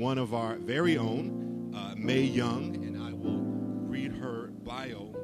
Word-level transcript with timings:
one 0.00 0.16
of 0.16 0.32
our 0.32 0.56
very 0.56 0.96
own, 0.96 1.74
uh, 1.76 1.94
May 1.94 2.22
Young, 2.22 2.74
and 2.76 2.96
I 2.96 3.12
will 3.12 3.42
read 3.86 4.12
her 4.12 4.46
bio. 4.64 5.14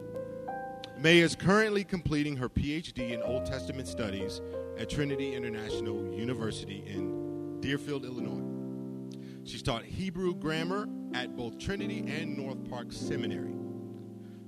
May 0.99 1.21
is 1.21 1.35
currently 1.35 1.83
completing 1.83 2.37
her 2.37 2.51
PhD 2.51 3.13
in 3.13 3.23
Old 3.23 3.47
Testament 3.47 3.89
Studies 3.89 4.43
at 4.77 4.91
Trinity 4.91 5.35
International 5.35 6.13
University 6.13 6.85
in 6.87 7.59
Deerfield, 7.63 8.05
Illinois. 8.05 8.45
She's 9.45 9.63
taught 9.63 9.83
Hebrew 9.83 10.35
grammar 10.35 10.87
at 11.15 11.35
both 11.37 11.59
Trinity 11.59 12.01
and 12.07 12.37
North 12.37 12.63
Park 12.69 12.93
Seminary. 12.93 13.55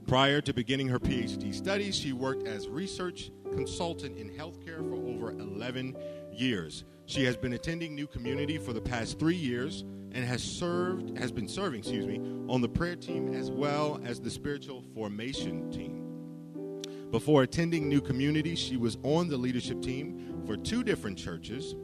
Prior 0.07 0.43
to 0.43 0.53
beginning 0.53 0.89
her 0.89 0.99
PhD 0.99 1.55
studies, 1.55 1.97
she 1.97 2.13
worked 2.13 2.47
as 2.47 2.69
research 2.69 3.31
consultant 3.53 4.19
in 4.19 4.29
healthcare 4.29 4.87
for 4.87 4.95
over 4.95 5.31
11 5.31 5.97
years. 6.35 6.85
She 7.07 7.25
has 7.25 7.39
been 7.39 7.55
attending 7.55 7.95
New 7.95 8.07
Community 8.07 8.59
for 8.59 8.75
the 8.75 8.81
past 8.83 9.19
three 9.19 9.35
years 9.35 9.85
and 10.19 10.27
has 10.27 10.43
served, 10.43 11.16
has 11.16 11.30
been 11.30 11.46
serving, 11.46 11.79
excuse 11.79 12.05
me, 12.05 12.18
on 12.49 12.61
the 12.61 12.68
prayer 12.68 12.96
team 12.96 13.32
as 13.32 13.53
well 13.53 14.00
as 14.04 14.21
the 14.21 14.29
spiritual 14.29 14.82
formation 14.93 15.71
team. 15.71 16.82
Before 17.13 17.44
attending 17.44 17.89
New 17.89 18.00
Community, 18.00 18.57
she 18.57 18.77
was 18.77 18.99
on 19.04 19.29
the 19.29 19.36
leadership 19.36 19.81
team 19.81 20.43
for 20.44 20.57
two 20.57 20.82
different 20.82 21.17
churches, 21.17 21.77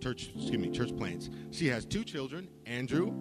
church, 0.00 0.30
excuse 0.36 0.56
me, 0.56 0.70
church 0.70 0.96
plants. 0.96 1.30
She 1.50 1.66
has 1.66 1.84
two 1.84 2.04
children, 2.04 2.48
Andrew, 2.64 3.12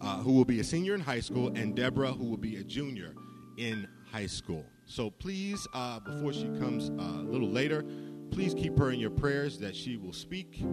uh, 0.00 0.16
who 0.22 0.32
will 0.32 0.44
be 0.44 0.58
a 0.58 0.64
senior 0.64 0.96
in 0.96 1.00
high 1.00 1.20
school, 1.20 1.52
and 1.54 1.76
Deborah, 1.76 2.10
who 2.10 2.24
will 2.24 2.36
be 2.36 2.56
a 2.56 2.64
junior 2.64 3.14
in 3.58 3.86
high 4.10 4.26
school. 4.26 4.64
So 4.86 5.08
please, 5.08 5.64
uh, 5.72 6.00
before 6.00 6.32
she 6.32 6.48
comes 6.58 6.90
uh, 6.90 7.20
a 7.20 7.30
little 7.30 7.48
later, 7.48 7.84
please 8.32 8.54
keep 8.54 8.76
her 8.76 8.90
in 8.90 8.98
your 8.98 9.10
prayers 9.10 9.56
that 9.60 9.76
she 9.76 9.96
will 9.96 10.12
speak 10.12 10.64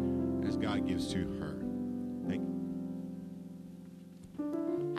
as 0.44 0.58
God 0.58 0.88
gives 0.88 1.14
to 1.14 1.20
her. 1.40 1.75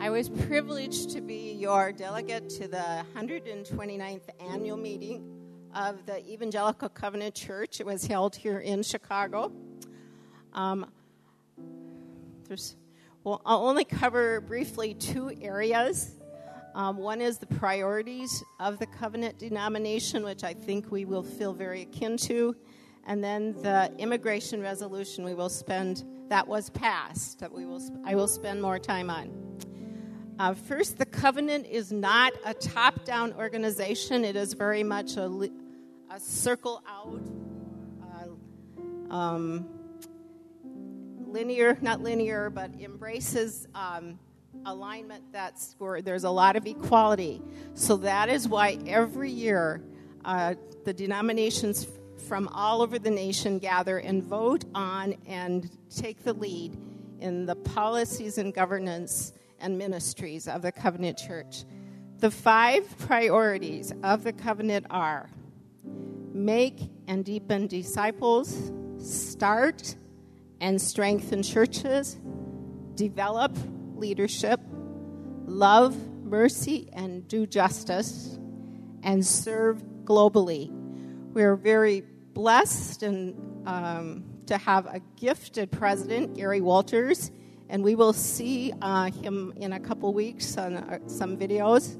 I 0.07 0.09
was 0.09 0.29
privileged 0.29 1.09
to 1.09 1.21
be 1.21 1.51
your 1.51 1.91
delegate 1.91 2.47
to 2.51 2.69
the 2.69 3.05
129th 3.13 4.21
annual 4.39 4.77
meeting 4.77 5.21
of 5.75 6.05
the 6.05 6.25
Evangelical 6.25 6.87
Covenant 6.87 7.35
Church. 7.35 7.81
It 7.81 7.85
was 7.85 8.05
held 8.05 8.33
here 8.33 8.59
in 8.59 8.83
Chicago. 8.83 9.51
Um, 10.53 10.89
well, 13.25 13.41
I'll 13.45 13.67
only 13.67 13.83
cover 13.83 14.39
briefly 14.39 14.93
two 14.93 15.29
areas 15.41 16.17
um, 16.77 16.97
one 16.97 17.21
is 17.21 17.39
the 17.39 17.47
priorities 17.47 18.43
of 18.59 18.77
the 18.77 18.85
covenant 18.85 19.39
denomination, 19.39 20.23
which 20.23 20.43
I 20.43 20.53
think 20.53 20.91
we 20.91 21.05
will 21.05 21.23
feel 21.23 21.51
very 21.51 21.81
akin 21.81 22.17
to. 22.17 22.55
And 23.07 23.23
then 23.23 23.53
the 23.63 23.91
immigration 23.97 24.61
resolution 24.61 25.25
we 25.25 25.33
will 25.33 25.49
spend, 25.49 26.05
that 26.29 26.47
was 26.47 26.69
passed, 26.69 27.39
that 27.39 27.51
we 27.51 27.65
will, 27.65 27.81
I 28.05 28.13
will 28.13 28.27
spend 28.27 28.61
more 28.61 28.77
time 28.77 29.09
on. 29.09 29.57
Uh, 30.39 30.53
first, 30.53 30.99
the 30.99 31.05
covenant 31.05 31.65
is 31.65 31.91
not 31.91 32.31
a 32.45 32.53
top 32.53 33.03
down 33.05 33.33
organization, 33.33 34.23
it 34.23 34.35
is 34.35 34.53
very 34.53 34.83
much 34.83 35.17
a, 35.17 35.49
a 36.11 36.19
circle 36.19 36.83
out, 36.87 37.21
uh, 39.11 39.13
um, 39.13 39.65
linear, 41.25 41.75
not 41.81 42.01
linear, 42.01 42.49
but 42.49 42.71
embraces. 42.79 43.67
Um, 43.73 44.19
alignment 44.65 45.23
that's 45.31 45.75
where 45.77 46.01
there's 46.01 46.23
a 46.23 46.29
lot 46.29 46.55
of 46.55 46.65
equality. 46.65 47.41
So 47.73 47.97
that 47.97 48.27
is 48.27 48.47
why 48.47 48.79
every 48.87 49.29
year 49.29 49.81
uh, 50.25 50.55
the 50.83 50.93
denominations 50.93 51.87
from 52.27 52.47
all 52.49 52.81
over 52.81 52.97
the 52.99 53.11
nation 53.11 53.59
gather 53.59 53.99
and 53.99 54.23
vote 54.23 54.65
on 54.73 55.15
and 55.27 55.69
take 55.95 56.23
the 56.23 56.33
lead 56.33 56.75
in 57.19 57.45
the 57.45 57.55
policies 57.55 58.37
and 58.37 58.53
governance 58.53 59.31
and 59.59 59.77
ministries 59.77 60.47
of 60.47 60.61
the 60.61 60.71
Covenant 60.71 61.17
Church. 61.17 61.65
The 62.19 62.31
five 62.31 62.97
priorities 62.99 63.93
of 64.03 64.23
the 64.23 64.33
covenant 64.33 64.87
are 64.89 65.29
make 66.33 66.79
and 67.07 67.23
deepen 67.23 67.67
disciples, 67.67 68.71
start 68.99 69.95
and 70.59 70.81
strengthen 70.81 71.43
churches, 71.43 72.17
develop 72.95 73.55
leadership, 73.95 74.59
love, 75.45 75.95
mercy, 76.23 76.89
and 76.93 77.27
do 77.27 77.45
justice, 77.45 78.37
and 79.03 79.25
serve 79.25 79.83
globally. 80.03 80.69
We're 81.33 81.55
very 81.55 82.01
blessed 82.33 83.03
and 83.03 83.67
um, 83.67 84.23
to 84.47 84.57
have 84.57 84.85
a 84.85 85.01
gifted 85.17 85.71
president, 85.71 86.35
Gary 86.35 86.61
Walters, 86.61 87.31
and 87.69 87.83
we 87.83 87.95
will 87.95 88.13
see 88.13 88.73
uh, 88.81 89.11
him 89.11 89.53
in 89.57 89.73
a 89.73 89.79
couple 89.79 90.13
weeks 90.13 90.57
on 90.57 90.77
uh, 90.77 90.99
some 91.07 91.37
videos. 91.37 91.97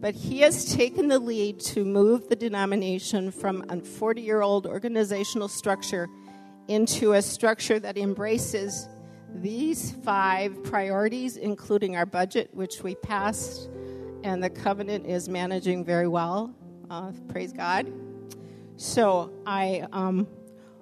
But 0.00 0.14
he 0.14 0.40
has 0.40 0.74
taken 0.74 1.08
the 1.08 1.18
lead 1.18 1.58
to 1.60 1.84
move 1.84 2.28
the 2.28 2.36
denomination 2.36 3.30
from 3.30 3.64
a 3.70 3.80
40 3.80 4.20
year 4.20 4.42
old 4.42 4.66
organizational 4.66 5.48
structure 5.48 6.06
into 6.68 7.12
a 7.12 7.22
structure 7.22 7.78
that 7.78 7.96
embraces 7.96 8.88
these 9.34 9.92
five 10.04 10.62
priorities, 10.64 11.36
including 11.36 11.96
our 11.96 12.06
budget, 12.06 12.50
which 12.52 12.82
we 12.82 12.94
passed, 12.96 13.68
and 14.22 14.42
the 14.42 14.50
covenant 14.50 15.06
is 15.06 15.28
managing 15.28 15.84
very 15.84 16.08
well. 16.08 16.54
Uh, 16.90 17.12
praise 17.28 17.52
God. 17.52 17.92
So 18.76 19.32
I 19.46 19.86
um, 19.92 20.26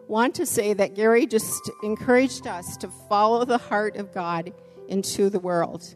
want 0.08 0.34
to 0.36 0.46
say 0.46 0.74
that 0.74 0.94
Gary 0.94 1.26
just 1.26 1.70
encouraged 1.82 2.46
us 2.46 2.76
to 2.78 2.88
follow 3.08 3.44
the 3.44 3.58
heart 3.58 3.96
of 3.96 4.12
God 4.12 4.52
into 4.88 5.30
the 5.30 5.40
world. 5.40 5.94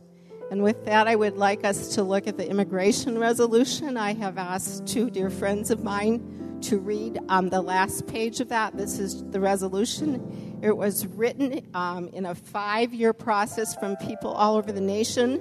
And 0.50 0.62
with 0.62 0.86
that, 0.86 1.06
I 1.06 1.14
would 1.14 1.36
like 1.36 1.64
us 1.64 1.94
to 1.96 2.02
look 2.02 2.26
at 2.26 2.38
the 2.38 2.48
immigration 2.48 3.18
resolution. 3.18 3.96
I 3.96 4.14
have 4.14 4.38
asked 4.38 4.86
two 4.86 5.10
dear 5.10 5.28
friends 5.28 5.70
of 5.70 5.84
mine 5.84 6.58
to 6.62 6.78
read 6.78 7.18
um, 7.28 7.50
the 7.50 7.60
last 7.60 8.06
page 8.06 8.40
of 8.40 8.48
that. 8.48 8.76
This 8.76 8.98
is 8.98 9.22
the 9.30 9.40
resolution. 9.40 10.58
It 10.62 10.76
was 10.76 11.06
written 11.06 11.66
um, 11.74 12.08
in 12.08 12.24
a 12.26 12.34
five 12.34 12.94
year 12.94 13.12
process 13.12 13.74
from 13.76 13.96
people 13.96 14.32
all 14.32 14.56
over 14.56 14.72
the 14.72 14.80
nation. 14.80 15.40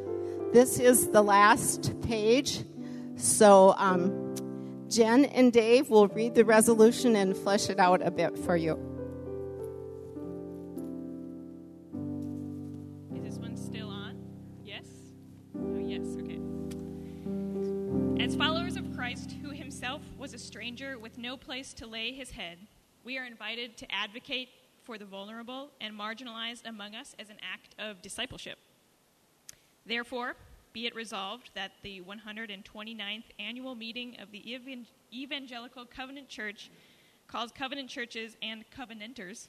This 0.51 0.79
is 0.79 1.09
the 1.09 1.21
last 1.21 1.99
page. 2.01 2.63
So, 3.15 3.73
um, 3.77 4.35
Jen 4.89 5.25
and 5.25 5.51
Dave 5.51 5.89
will 5.89 6.07
read 6.07 6.33
the 6.33 6.45
resolution 6.45 7.17
and 7.17 7.35
flesh 7.35 7.69
it 7.69 7.79
out 7.79 8.01
a 8.01 8.09
bit 8.09 8.37
for 8.37 8.55
you. 8.55 8.73
Is 13.13 13.23
this 13.23 13.37
one 13.37 13.57
still 13.57 13.89
on? 13.89 14.17
Yes? 14.63 14.85
Oh, 15.57 15.77
yes, 15.77 16.05
okay. 16.21 16.39
As 18.23 18.35
followers 18.35 18.77
of 18.77 18.95
Christ, 18.95 19.35
who 19.41 19.49
himself 19.49 20.01
was 20.17 20.33
a 20.33 20.39
stranger 20.39 20.97
with 20.97 21.17
no 21.17 21.35
place 21.35 21.73
to 21.73 21.85
lay 21.85 22.13
his 22.13 22.31
head, 22.31 22.57
we 23.03 23.17
are 23.17 23.25
invited 23.25 23.75
to 23.77 23.91
advocate 23.91 24.49
for 24.83 24.97
the 24.97 25.05
vulnerable 25.05 25.71
and 25.81 25.93
marginalized 25.93 26.65
among 26.65 26.95
us 26.95 27.13
as 27.19 27.29
an 27.29 27.37
act 27.41 27.75
of 27.77 28.01
discipleship. 28.01 28.57
Therefore, 29.85 30.35
be 30.77 30.85
it 30.85 30.93
resolved 30.93 31.49
that 31.55 31.71
the 31.81 32.01
129th 32.01 33.23
annual 33.39 33.73
meeting 33.73 34.15
of 34.19 34.31
the 34.31 34.59
Evangelical 35.11 35.85
Covenant 35.85 36.29
Church 36.29 36.69
calls 37.27 37.51
covenant 37.51 37.89
churches 37.89 38.37
and 38.43 38.63
covenanters, 38.69 39.47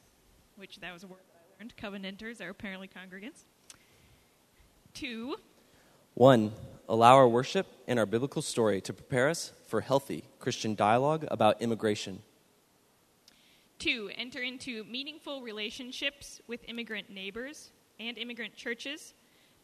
which 0.56 0.80
that 0.80 0.90
was 0.90 1.04
a 1.04 1.06
word 1.06 1.20
that 1.28 1.36
I 1.36 1.60
learned, 1.60 1.76
covenanters 1.76 2.40
are 2.40 2.48
apparently 2.48 2.88
congregants, 2.88 3.44
to 4.94 5.36
1. 6.14 6.50
Allow 6.88 7.16
our 7.16 7.28
worship 7.28 7.66
and 7.86 7.98
our 7.98 8.06
biblical 8.06 8.40
story 8.40 8.80
to 8.80 8.94
prepare 8.94 9.28
us 9.28 9.52
for 9.66 9.82
healthy 9.82 10.24
Christian 10.38 10.74
dialogue 10.74 11.26
about 11.30 11.60
immigration. 11.60 12.22
Two, 13.78 14.10
enter 14.16 14.40
into 14.40 14.82
meaningful 14.84 15.42
relationships 15.42 16.40
with 16.46 16.60
immigrant 16.66 17.10
neighbors 17.10 17.68
and 18.00 18.16
immigrant 18.16 18.56
churches 18.56 19.12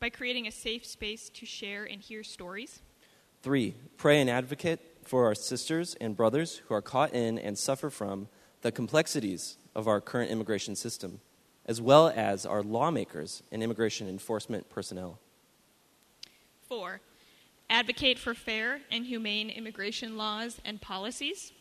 by 0.01 0.11
creating 0.11 0.47
a 0.47 0.53
safe 0.53 0.85
space 0.85 1.29
to 1.31 1.47
share 1.47 1.85
and 1.85 2.01
hear 2.01 2.23
stories. 2.23 2.81
Three, 3.43 3.75
pray 3.97 4.21
and 4.21 4.31
advocate 4.31 4.81
for 5.05 5.27
our 5.27 5.35
sisters 5.35 5.97
and 6.01 6.17
brothers 6.17 6.63
who 6.67 6.75
are 6.75 6.83
caught 6.83 7.13
in 7.13 7.39
and 7.39 7.59
suffer 7.59 7.91
from 7.91 8.29
the 8.63 8.73
complexities 8.73 9.57
of 9.75 9.87
our 9.87 10.01
current 10.01 10.31
immigration 10.31 10.77
system, 10.77 11.21
as 11.67 11.81
well 11.81 12.13
as 12.15 12.47
our 12.47 12.63
lawmakers 12.63 13.43
and 13.53 13.63
immigration 13.63 14.09
enforcement 14.09 14.71
personnel. 14.71 15.19
Four, 16.69 17.01
advocate 17.69 18.19
for 18.19 18.35
fair 18.35 18.81
and 18.91 19.05
humane 19.05 19.51
immigration 19.51 20.17
laws 20.17 20.61
and 20.65 20.81
policies 20.81 21.53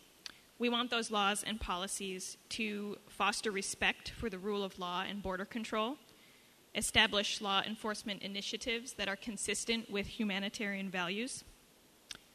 we 0.60 0.70
want 0.70 0.92
those 0.92 1.12
laws 1.12 1.44
and 1.44 1.60
policies 1.60 2.38
to 2.50 2.98
foster 3.10 3.52
respect 3.52 4.12
for 4.12 4.30
the 4.30 4.38
rule 4.38 4.64
of 4.64 4.80
law 4.80 5.04
and 5.08 5.22
border 5.22 5.46
control, 5.46 5.98
establish 6.76 7.42
law 7.42 7.62
enforcement 7.66 8.22
initiatives 8.22 8.94
that 8.94 9.08
are 9.08 9.16
consistent 9.16 9.90
with 9.90 10.08
humanitarian 10.08 10.90
values, 10.90 11.44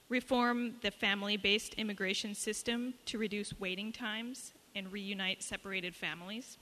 reform 0.08 0.74
the 0.82 0.90
family 0.90 1.36
based 1.36 1.74
immigration 1.74 2.34
system 2.34 2.94
to 3.04 3.18
reduce 3.18 3.58
waiting 3.58 3.92
times 3.92 4.52
and 4.74 4.92
reunite 4.92 5.42
separated 5.42 5.94
families, 5.94 6.56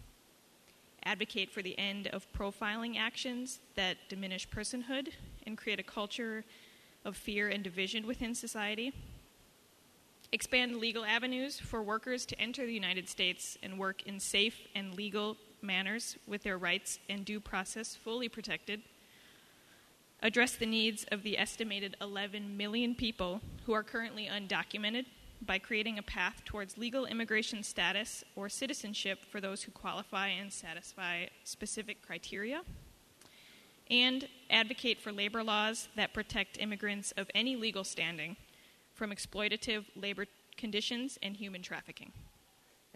advocate 1.04 1.50
for 1.50 1.62
the 1.62 1.78
end 1.78 2.08
of 2.08 2.30
profiling 2.32 2.96
actions 2.98 3.60
that 3.74 3.96
diminish 4.08 4.48
personhood 4.48 5.08
and 5.46 5.56
create 5.56 5.78
a 5.78 5.84
culture 5.84 6.44
of 7.04 7.16
fear 7.16 7.48
and 7.48 7.62
division 7.62 8.06
within 8.06 8.34
society, 8.34 8.92
expand 10.32 10.76
legal 10.76 11.04
avenues 11.04 11.60
for 11.60 11.82
workers 11.82 12.26
to 12.26 12.40
enter 12.40 12.66
the 12.66 12.74
United 12.74 13.08
States 13.08 13.56
and 13.62 13.78
work 13.78 14.02
in 14.06 14.18
safe 14.18 14.66
and 14.74 14.94
legal 14.94 15.36
manners 15.62 16.16
with 16.26 16.42
their 16.42 16.58
rights 16.58 16.98
and 17.08 17.24
due 17.24 17.40
process 17.40 17.94
fully 17.94 18.28
protected, 18.28 18.82
address 20.22 20.56
the 20.56 20.66
needs 20.66 21.04
of 21.10 21.22
the 21.22 21.38
estimated 21.38 21.96
11 22.00 22.56
million 22.56 22.94
people 22.94 23.40
who 23.64 23.72
are 23.72 23.82
currently 23.82 24.26
undocumented 24.26 25.06
by 25.44 25.58
creating 25.58 25.98
a 25.98 26.02
path 26.02 26.42
towards 26.44 26.78
legal 26.78 27.04
immigration 27.06 27.62
status 27.62 28.24
or 28.34 28.48
citizenship 28.48 29.18
for 29.30 29.40
those 29.40 29.62
who 29.62 29.70
qualify 29.72 30.28
and 30.28 30.52
satisfy 30.52 31.26
specific 31.44 32.00
criteria, 32.02 32.62
and 33.90 34.28
advocate 34.50 35.00
for 35.00 35.12
labor 35.12 35.42
laws 35.44 35.88
that 35.96 36.12
protect 36.12 36.58
immigrants 36.58 37.12
of 37.16 37.30
any 37.34 37.54
legal 37.54 37.84
standing 37.84 38.36
from 38.94 39.10
exploitative 39.10 39.84
labor 39.94 40.26
conditions 40.56 41.18
and 41.22 41.36
human 41.36 41.62
trafficking. 41.62 42.12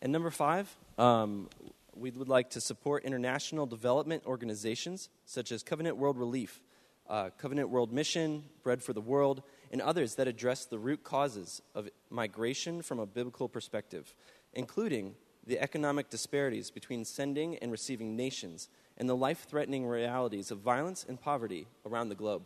And 0.01 0.13
number 0.13 0.31
five, 0.31 0.75
um, 0.99 1.49
we 1.95 2.11
would 2.11 2.29
like 2.29 2.51
to 2.51 2.61
support 2.61 3.05
international 3.05 3.67
development 3.67 4.25
organizations 4.27 5.09
such 5.25 5.53
as 5.53 5.63
Covenant 5.63 5.97
World 5.97 6.19
Relief, 6.19 6.61
uh, 7.09 7.31
Covenant 7.39 7.71
World 7.71 7.93
Mission, 7.93 8.45
Bread 8.63 8.83
for 8.83 8.93
the 8.93 9.01
World, 9.01 9.43
and 9.73 9.81
others 9.81 10.15
that 10.17 10.29
address 10.29 10.65
the 10.65 10.79
root 10.79 11.03
causes 11.03 11.63
of 11.75 11.89
migration 12.09 12.83
from 12.83 12.99
a 12.99 13.07
biblical 13.07 13.49
perspective, 13.49 14.15
including 14.53 15.15
the 15.47 15.59
economic 15.59 16.11
disparities 16.11 16.71
between 16.71 17.05
sending 17.05 17.57
and 17.57 17.73
receiving 17.73 18.17
nations 18.17 18.69
and 18.97 19.09
the 19.09 19.17
life 19.17 19.47
threatening 19.49 19.87
realities 19.87 20.51
of 20.51 20.59
violence 20.59 21.05
and 21.09 21.21
poverty 21.21 21.67
around 21.87 22.09
the 22.09 22.15
globe. 22.15 22.43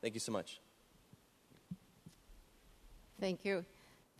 Thank 0.00 0.14
you 0.14 0.20
so 0.20 0.32
much. 0.32 0.60
Thank 3.20 3.44
you. 3.44 3.64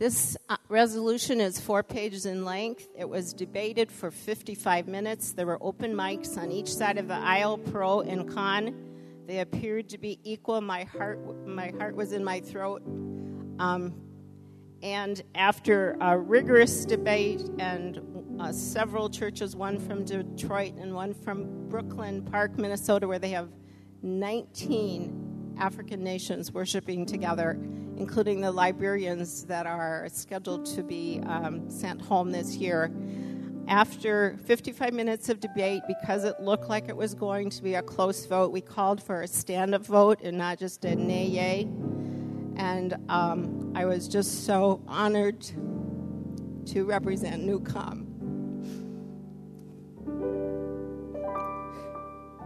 This 0.02 0.36
uh, 0.48 0.56
resolution 0.68 1.40
is 1.40 1.60
four 1.60 1.84
pages 1.84 2.26
in 2.26 2.44
length. 2.44 2.88
It 2.98 3.08
was 3.08 3.32
debated 3.32 3.92
for 3.92 4.10
55 4.10 4.88
minutes. 4.88 5.32
There 5.32 5.46
were 5.46 5.58
open 5.60 5.94
mics 5.94 6.36
on 6.36 6.50
each 6.50 6.74
side 6.74 6.98
of 6.98 7.06
the 7.06 7.14
aisle, 7.14 7.56
pro 7.56 8.00
and 8.00 8.28
con. 8.28 8.74
They 9.28 9.38
appeared 9.38 9.88
to 9.90 9.98
be 9.98 10.18
equal. 10.24 10.60
My 10.60 10.82
heart, 10.82 11.46
my 11.46 11.68
heart 11.78 11.94
was 11.94 12.10
in 12.10 12.24
my 12.24 12.40
throat. 12.40 12.82
Um, 13.60 13.94
and 14.82 15.22
after 15.36 15.96
a 16.00 16.18
rigorous 16.18 16.84
debate 16.84 17.48
and 17.60 18.00
uh, 18.40 18.50
several 18.50 19.08
churches, 19.08 19.54
one 19.54 19.78
from 19.78 20.04
Detroit 20.04 20.74
and 20.78 20.96
one 20.96 21.14
from 21.14 21.68
Brooklyn 21.68 22.22
Park, 22.22 22.58
Minnesota, 22.58 23.06
where 23.06 23.20
they 23.20 23.30
have 23.30 23.50
19 24.02 25.21
African 25.58 26.02
nations 26.02 26.52
worshiping 26.52 27.06
together, 27.06 27.58
including 27.96 28.40
the 28.40 28.52
Liberians 28.52 29.46
that 29.46 29.66
are 29.66 30.08
scheduled 30.12 30.66
to 30.66 30.82
be 30.82 31.20
um, 31.26 31.68
sent 31.70 32.00
home 32.00 32.30
this 32.32 32.56
year. 32.56 32.90
After 33.68 34.36
55 34.44 34.92
minutes 34.92 35.28
of 35.28 35.38
debate, 35.40 35.82
because 35.86 36.24
it 36.24 36.40
looked 36.40 36.68
like 36.68 36.88
it 36.88 36.96
was 36.96 37.14
going 37.14 37.50
to 37.50 37.62
be 37.62 37.74
a 37.74 37.82
close 37.82 38.26
vote, 38.26 38.50
we 38.50 38.60
called 38.60 39.02
for 39.02 39.22
a 39.22 39.28
stand 39.28 39.74
up 39.74 39.86
vote 39.86 40.20
and 40.22 40.36
not 40.36 40.58
just 40.58 40.84
a 40.84 40.96
nay 40.96 41.26
yay. 41.26 41.62
And 42.56 42.96
um, 43.08 43.72
I 43.74 43.84
was 43.84 44.08
just 44.08 44.44
so 44.44 44.82
honored 44.88 45.42
to 46.66 46.84
represent 46.84 47.44
Newcom. 47.44 48.08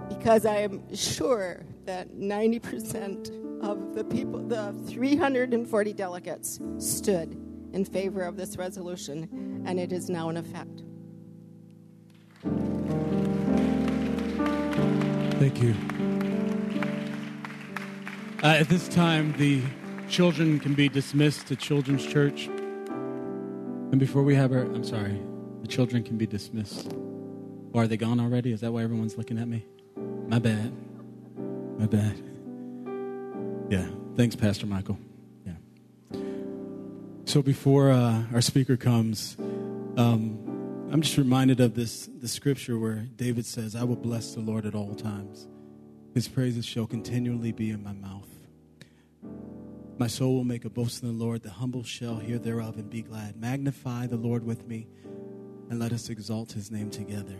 Because 0.08 0.46
I 0.46 0.58
am 0.58 0.94
sure 0.94 1.64
that 1.86 2.10
90% 2.14 3.62
of 3.62 3.94
the 3.94 4.04
people, 4.04 4.40
the 4.40 4.72
340 4.88 5.92
delegates, 5.92 6.60
stood 6.78 7.32
in 7.72 7.84
favor 7.84 8.22
of 8.22 8.36
this 8.36 8.56
resolution, 8.56 9.62
and 9.66 9.80
it 9.80 9.92
is 9.92 10.08
now 10.10 10.28
in 10.28 10.36
effect. 10.36 10.82
Thank 15.38 15.62
you. 15.62 15.74
Uh, 18.42 18.48
at 18.48 18.68
this 18.68 18.88
time, 18.88 19.34
the 19.38 19.62
children 20.08 20.60
can 20.60 20.74
be 20.74 20.88
dismissed 20.88 21.46
to 21.48 21.56
Children's 21.56 22.06
Church. 22.06 22.46
And 22.46 23.98
before 23.98 24.22
we 24.22 24.34
have 24.34 24.52
our, 24.52 24.60
I'm 24.60 24.84
sorry, 24.84 25.20
the 25.62 25.68
children 25.68 26.02
can 26.02 26.16
be 26.16 26.26
dismissed. 26.26 26.92
Are 27.74 27.86
they 27.86 27.96
gone 27.96 28.20
already? 28.20 28.52
Is 28.52 28.60
that 28.60 28.72
why 28.72 28.82
everyone's 28.82 29.18
looking 29.18 29.38
at 29.38 29.48
me? 29.48 29.66
My 30.28 30.38
bad. 30.38 30.72
My 31.78 31.86
bad. 31.86 32.22
Yeah. 33.68 33.86
Thanks, 34.16 34.34
Pastor 34.34 34.66
Michael. 34.66 34.98
Yeah. 35.44 36.18
So 37.26 37.42
before 37.42 37.90
uh, 37.90 38.22
our 38.32 38.40
speaker 38.40 38.76
comes, 38.76 39.36
um, 39.96 40.38
I'm 40.90 41.02
just 41.02 41.18
reminded 41.18 41.60
of 41.60 41.74
this 41.74 42.08
the 42.20 42.28
scripture 42.28 42.78
where 42.78 43.06
David 43.16 43.44
says, 43.44 43.76
I 43.76 43.84
will 43.84 43.96
bless 43.96 44.34
the 44.34 44.40
Lord 44.40 44.64
at 44.64 44.74
all 44.74 44.94
times. 44.94 45.48
His 46.14 46.28
praises 46.28 46.64
shall 46.64 46.86
continually 46.86 47.52
be 47.52 47.70
in 47.70 47.82
my 47.82 47.92
mouth. 47.92 48.28
My 49.98 50.06
soul 50.06 50.34
will 50.34 50.44
make 50.44 50.64
a 50.64 50.70
boast 50.70 51.02
in 51.02 51.08
the 51.08 51.24
Lord. 51.24 51.42
The 51.42 51.50
humble 51.50 51.82
shall 51.82 52.16
hear 52.16 52.38
thereof 52.38 52.76
and 52.76 52.88
be 52.88 53.02
glad. 53.02 53.36
Magnify 53.36 54.06
the 54.06 54.16
Lord 54.16 54.44
with 54.44 54.66
me, 54.66 54.88
and 55.68 55.78
let 55.78 55.92
us 55.92 56.08
exalt 56.08 56.52
his 56.52 56.70
name 56.70 56.90
together. 56.90 57.36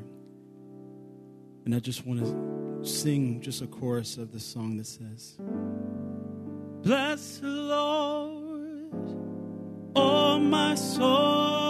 And 1.64 1.74
I 1.74 1.80
just 1.80 2.06
want 2.06 2.20
to 2.20 2.56
sing 2.86 3.40
just 3.40 3.62
a 3.62 3.66
chorus 3.66 4.16
of 4.16 4.32
the 4.32 4.40
song 4.40 4.76
that 4.76 4.86
says, 4.86 5.36
Bless 6.82 7.38
the 7.38 7.48
Lord, 7.48 8.94
oh 9.96 10.38
my 10.38 10.74
soul, 10.74 11.65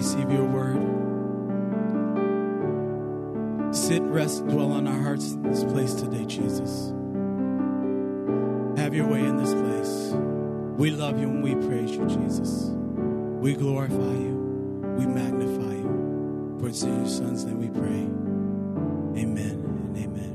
receive 0.00 0.32
your 0.32 0.46
word. 0.46 0.80
Sit, 3.74 4.00
rest, 4.04 4.48
dwell 4.48 4.72
on 4.72 4.88
our 4.88 4.98
hearts 4.98 5.36
this 5.42 5.62
place 5.62 5.92
today, 5.92 6.24
Jesus. 6.24 6.94
Have 8.78 8.94
your 8.94 9.06
way 9.06 9.20
in 9.20 9.36
this 9.36 9.52
place. 9.52 10.14
We 10.78 10.90
love 10.90 11.20
you 11.20 11.28
and 11.28 11.42
we 11.42 11.54
praise 11.54 11.90
you, 11.90 12.06
Jesus. 12.06 12.70
We 13.42 13.52
glorify 13.52 13.94
you. 13.94 14.94
We 14.96 15.04
magnify 15.04 15.74
you. 15.74 16.56
For 16.58 16.68
it's 16.68 16.82
in 16.82 16.96
your 16.96 17.06
son's 17.06 17.44
name 17.44 17.58
we 17.58 17.68
pray. 17.68 18.08
Amen 19.22 19.62
and 19.66 19.96
amen. 19.98 20.34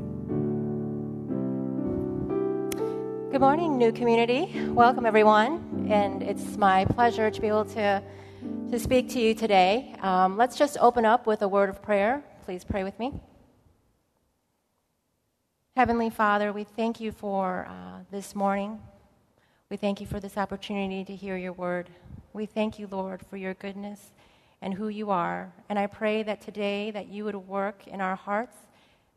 Good 3.32 3.42
morning, 3.42 3.80
new 3.80 3.92
community. 3.92 4.48
Welcome, 4.70 5.08
everyone. 5.08 5.88
And 5.90 6.22
it's 6.22 6.56
my 6.56 6.86
pleasure 6.86 7.32
to 7.32 7.42
be 7.42 7.48
able 7.48 7.66
to, 7.66 8.04
to 8.76 8.80
speak 8.80 9.08
to 9.08 9.22
you 9.22 9.34
today. 9.34 9.96
Um, 10.02 10.36
let's 10.36 10.58
just 10.58 10.78
open 10.82 11.06
up 11.06 11.26
with 11.26 11.42
a 11.42 11.48
word 11.48 11.70
of 11.70 11.82
prayer. 11.82 12.22
Please 12.44 12.66
pray 12.66 12.84
with 12.84 13.00
me. 13.00 13.14
Heavenly 15.78 16.10
Father, 16.10 16.52
we 16.52 16.66
thank 16.66 17.00
you 17.00 17.14
for 17.14 17.68
uh, 17.70 18.00
this 18.12 18.36
morning. 18.36 18.82
We 19.72 19.78
thank 19.78 20.02
you 20.02 20.06
for 20.06 20.20
this 20.20 20.36
opportunity 20.36 21.06
to 21.06 21.16
hear 21.16 21.38
your 21.38 21.54
word. 21.54 21.90
We 22.34 22.46
thank 22.46 22.78
you, 22.78 22.90
Lord, 22.92 23.22
for 23.30 23.38
your 23.38 23.54
goodness 23.54 24.12
and 24.62 24.74
who 24.74 24.90
you 24.90 25.10
are. 25.10 25.54
And 25.70 25.80
I 25.80 25.88
pray 25.88 26.24
that 26.24 26.42
today 26.42 26.92
that 26.92 27.08
you 27.08 27.24
would 27.24 27.36
work 27.48 27.88
in 27.88 28.02
our 28.02 28.18
hearts, 28.18 28.58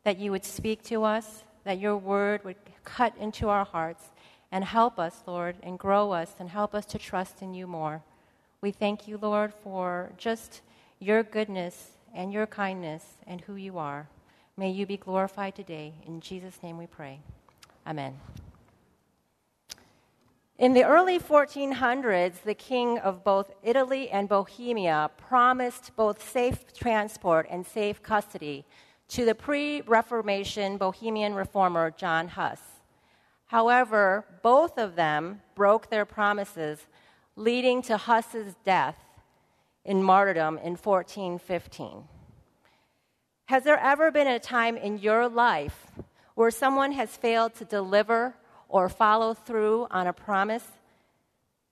that 0.05 0.17
you 0.17 0.31
would 0.31 0.45
speak 0.45 0.83
to 0.83 1.03
us, 1.03 1.43
that 1.65 1.79
your 1.79 1.97
word 1.97 2.45
would 2.45 2.55
cut 2.85 3.13
into 3.17 3.49
our 3.49 3.65
hearts 3.65 4.05
and 4.53 4.63
help 4.63 4.97
us, 4.97 5.21
Lord, 5.27 5.57
and 5.61 5.77
grow 5.77 6.13
us 6.13 6.35
and 6.39 6.47
help 6.47 6.73
us 6.73 6.85
to 6.85 6.97
trust 6.97 7.41
in 7.41 7.53
you 7.53 7.67
more. 7.67 8.03
We 8.61 8.71
thank 8.71 9.07
you, 9.07 9.17
Lord, 9.17 9.53
for 9.53 10.11
just 10.17 10.61
your 10.99 11.23
goodness 11.23 11.91
and 12.13 12.33
your 12.33 12.45
kindness 12.45 13.05
and 13.25 13.39
who 13.39 13.55
you 13.55 13.77
are. 13.77 14.09
May 14.57 14.69
you 14.71 14.85
be 14.85 14.97
glorified 14.97 15.55
today. 15.55 15.93
In 16.05 16.19
Jesus' 16.19 16.61
name 16.61 16.77
we 16.77 16.85
pray. 16.85 17.21
Amen. 17.87 18.19
In 20.57 20.73
the 20.73 20.83
early 20.83 21.19
1400s, 21.19 22.43
the 22.43 22.53
king 22.53 22.99
of 22.99 23.23
both 23.23 23.49
Italy 23.63 24.09
and 24.09 24.27
Bohemia 24.27 25.09
promised 25.15 25.95
both 25.95 26.21
safe 26.21 26.73
transport 26.73 27.47
and 27.49 27.65
safe 27.65 28.03
custody 28.03 28.65
to 29.07 29.23
the 29.23 29.35
pre 29.35 29.79
Reformation 29.83 30.75
Bohemian 30.75 31.33
reformer 31.33 31.91
John 31.91 32.27
Huss. 32.27 32.59
However, 33.45 34.25
both 34.43 34.77
of 34.77 34.97
them 34.97 35.41
broke 35.55 35.89
their 35.89 36.05
promises, 36.05 36.87
leading 37.39 37.81
to 37.81 37.95
Huss's 37.95 38.53
death 38.65 38.97
in 39.85 40.03
martyrdom 40.03 40.57
in 40.57 40.75
1415. 40.75 42.03
Has 43.45 43.63
there 43.63 43.79
ever 43.79 44.11
been 44.11 44.27
a 44.27 44.39
time 44.39 44.75
in 44.75 44.97
your 44.97 45.29
life 45.29 45.87
where 46.35 46.51
someone 46.51 46.91
has 46.91 47.15
failed 47.15 47.55
to 47.55 47.63
deliver 47.63 48.35
or 48.67 48.89
follow 48.89 49.33
through 49.33 49.87
on 49.89 50.05
a 50.05 50.11
promise? 50.11 50.67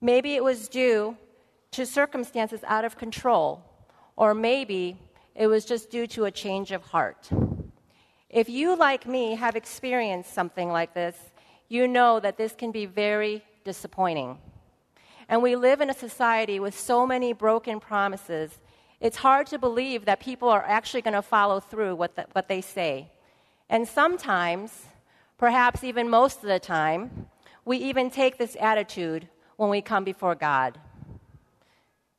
Maybe 0.00 0.36
it 0.36 0.42
was 0.42 0.68
due 0.68 1.18
to 1.72 1.84
circumstances 1.84 2.60
out 2.66 2.86
of 2.86 2.96
control, 2.96 3.62
or 4.16 4.32
maybe 4.32 4.96
it 5.34 5.48
was 5.48 5.66
just 5.66 5.90
due 5.90 6.06
to 6.06 6.24
a 6.24 6.30
change 6.30 6.72
of 6.72 6.80
heart. 6.80 7.28
If 8.30 8.48
you, 8.48 8.74
like 8.74 9.06
me, 9.06 9.34
have 9.34 9.54
experienced 9.54 10.32
something 10.32 10.70
like 10.70 10.94
this, 10.94 11.14
you 11.68 11.86
know 11.86 12.20
that 12.20 12.38
this 12.38 12.54
can 12.54 12.72
be 12.72 12.86
very 12.86 13.44
disappointing. 13.64 14.38
And 15.28 15.42
we 15.42 15.56
live 15.56 15.80
in 15.80 15.90
a 15.90 15.94
society 15.94 16.58
with 16.58 16.78
so 16.78 17.06
many 17.06 17.32
broken 17.32 17.80
promises 17.80 18.58
it's 19.00 19.18
hard 19.18 19.46
to 19.48 19.58
believe 19.58 20.06
that 20.06 20.18
people 20.18 20.48
are 20.48 20.64
actually 20.64 21.02
going 21.02 21.14
to 21.14 21.22
follow 21.22 21.60
through 21.60 21.94
what, 21.94 22.16
the, 22.16 22.26
what 22.32 22.48
they 22.48 22.60
say. 22.60 23.10
And 23.68 23.86
sometimes, 23.86 24.86
perhaps 25.36 25.84
even 25.84 26.08
most 26.08 26.38
of 26.38 26.48
the 26.48 26.58
time, 26.58 27.26
we 27.64 27.76
even 27.76 28.10
take 28.10 28.38
this 28.38 28.56
attitude 28.58 29.28
when 29.56 29.70
we 29.70 29.82
come 29.82 30.02
before 30.02 30.34
God. 30.34 30.78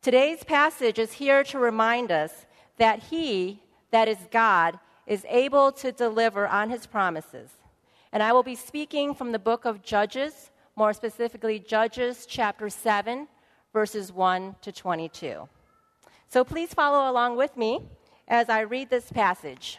Today's 0.01 0.43
passage 0.45 0.99
is 0.99 1.13
here 1.13 1.43
to 1.45 1.59
remind 1.59 2.11
us 2.11 2.45
that 2.77 3.03
He, 3.03 3.61
that 3.91 4.07
is 4.07 4.17
God, 4.31 4.79
is 5.05 5.25
able 5.27 5.73
to 5.73 5.91
deliver 5.91 6.47
on 6.47 6.69
His 6.69 6.85
promises. 6.85 7.49
And 8.13 8.23
I 8.23 8.31
will 8.31 8.43
be 8.43 8.55
speaking 8.55 9.13
from 9.13 9.33
the 9.33 9.39
book 9.39 9.65
of 9.65 9.83
Judges, 9.83 10.49
more 10.79 10.93
specifically, 10.93 11.59
Judges 11.59 12.25
chapter 12.25 12.69
7, 12.69 13.27
verses 13.73 14.13
1 14.13 14.55
to 14.61 14.71
22. 14.71 15.49
So 16.29 16.45
please 16.45 16.73
follow 16.73 17.11
along 17.11 17.35
with 17.35 17.57
me 17.57 17.81
as 18.29 18.47
I 18.47 18.61
read 18.61 18.89
this 18.89 19.11
passage. 19.11 19.77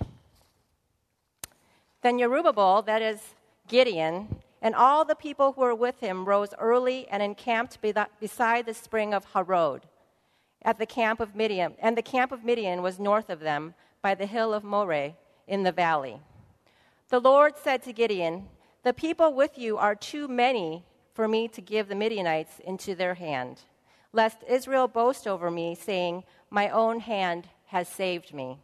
Then 2.03 2.19
Jerubbaal, 2.19 2.85
that 2.85 3.01
is 3.01 3.19
Gideon, 3.67 4.43
and 4.61 4.75
all 4.75 5.07
the 5.07 5.15
people 5.15 5.53
who 5.53 5.63
were 5.63 5.75
with 5.75 6.01
him 6.01 6.27
rose 6.27 6.53
early 6.59 7.09
and 7.09 7.23
encamped 7.23 7.79
beside 7.81 8.67
the 8.67 8.75
spring 8.75 9.15
of 9.15 9.25
Harod 9.25 9.85
at 10.61 10.79
the 10.79 10.85
camp 10.85 11.19
of 11.19 11.35
Midian. 11.35 11.77
And 11.79 11.97
the 11.97 12.03
camp 12.03 12.31
of 12.31 12.45
Midian 12.45 12.83
was 12.83 13.01
north 13.01 13.31
of 13.31 13.41
them 13.41 13.73
by 14.03 14.15
the 14.15 14.27
hill 14.27 14.53
of 14.53 14.65
Moreh 14.65 15.15
in 15.49 15.63
the 15.63 15.73
valley. 15.73 16.21
The 17.09 17.21
Lord 17.21 17.55
said 17.57 17.83
to 17.85 17.95
Gideon, 17.95 18.49
The 18.83 18.93
people 18.93 19.33
with 19.33 19.57
you 19.57 19.79
are 19.79 19.95
too 19.95 20.29
many 20.29 20.85
for 21.13 21.29
me 21.29 21.49
to 21.49 21.61
give 21.61 21.89
the 21.89 21.95
Midianites 21.95 22.61
into 22.65 22.95
their 22.95 23.15
hand, 23.15 23.61
lest 24.13 24.39
Israel 24.49 24.89
boast 24.89 25.27
over 25.27 25.51
me, 25.51 25.75
saying, 25.75 26.25
my 26.51 26.69
own 26.69 27.01
hand 27.01 27.49
has 27.67 27.89
saved 27.89 28.35
me. 28.35 28.59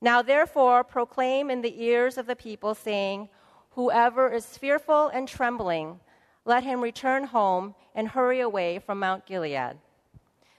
Now, 0.00 0.22
therefore, 0.22 0.84
proclaim 0.84 1.50
in 1.50 1.62
the 1.62 1.82
ears 1.82 2.18
of 2.18 2.26
the 2.26 2.36
people, 2.36 2.74
saying, 2.74 3.30
Whoever 3.70 4.30
is 4.30 4.58
fearful 4.58 5.08
and 5.08 5.26
trembling, 5.26 6.00
let 6.44 6.64
him 6.64 6.80
return 6.80 7.24
home 7.24 7.74
and 7.94 8.08
hurry 8.08 8.40
away 8.40 8.78
from 8.78 9.00
Mount 9.00 9.26
Gilead. 9.26 9.78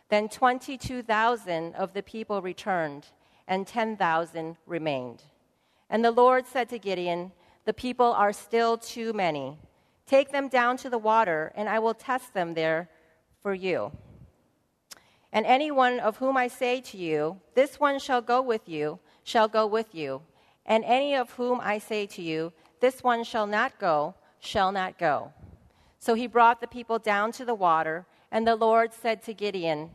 Then 0.09 0.27
22,000 0.27 1.75
of 1.75 1.93
the 1.93 2.03
people 2.03 2.41
returned, 2.41 3.07
and 3.47 3.65
10,000 3.67 4.57
remained. 4.65 5.23
And 5.89 6.03
the 6.03 6.11
Lord 6.11 6.47
said 6.47 6.69
to 6.69 6.79
Gideon, 6.79 7.31
The 7.65 7.73
people 7.73 8.11
are 8.13 8.33
still 8.33 8.77
too 8.77 9.13
many. 9.13 9.57
Take 10.09 10.31
them 10.31 10.47
down 10.47 10.77
to 10.77 10.89
the 10.89 10.97
water, 10.97 11.53
and 11.53 11.69
I 11.69 11.77
will 11.77 11.93
test 11.93 12.33
them 12.33 12.55
there 12.55 12.89
for 13.43 13.53
you. 13.53 13.91
And 15.31 15.45
anyone 15.45 15.99
of 15.99 16.17
whom 16.17 16.35
I 16.35 16.47
say 16.47 16.81
to 16.81 16.97
you, 16.97 17.39
This 17.53 17.79
one 17.79 17.99
shall 17.99 18.19
go 18.19 18.41
with 18.41 18.67
you, 18.67 18.97
shall 19.23 19.47
go 19.47 19.67
with 19.67 19.93
you. 19.93 20.23
And 20.65 20.83
any 20.83 21.15
of 21.15 21.33
whom 21.33 21.59
I 21.61 21.77
say 21.77 22.07
to 22.07 22.23
you, 22.23 22.53
This 22.79 23.03
one 23.03 23.23
shall 23.23 23.45
not 23.45 23.77
go, 23.77 24.15
shall 24.39 24.71
not 24.71 24.97
go. 24.97 25.31
So 25.99 26.15
he 26.15 26.25
brought 26.25 26.59
the 26.59 26.65
people 26.65 26.97
down 26.97 27.31
to 27.33 27.45
the 27.45 27.53
water, 27.53 28.07
and 28.31 28.47
the 28.47 28.55
Lord 28.55 28.91
said 28.91 29.21
to 29.25 29.33
Gideon, 29.35 29.91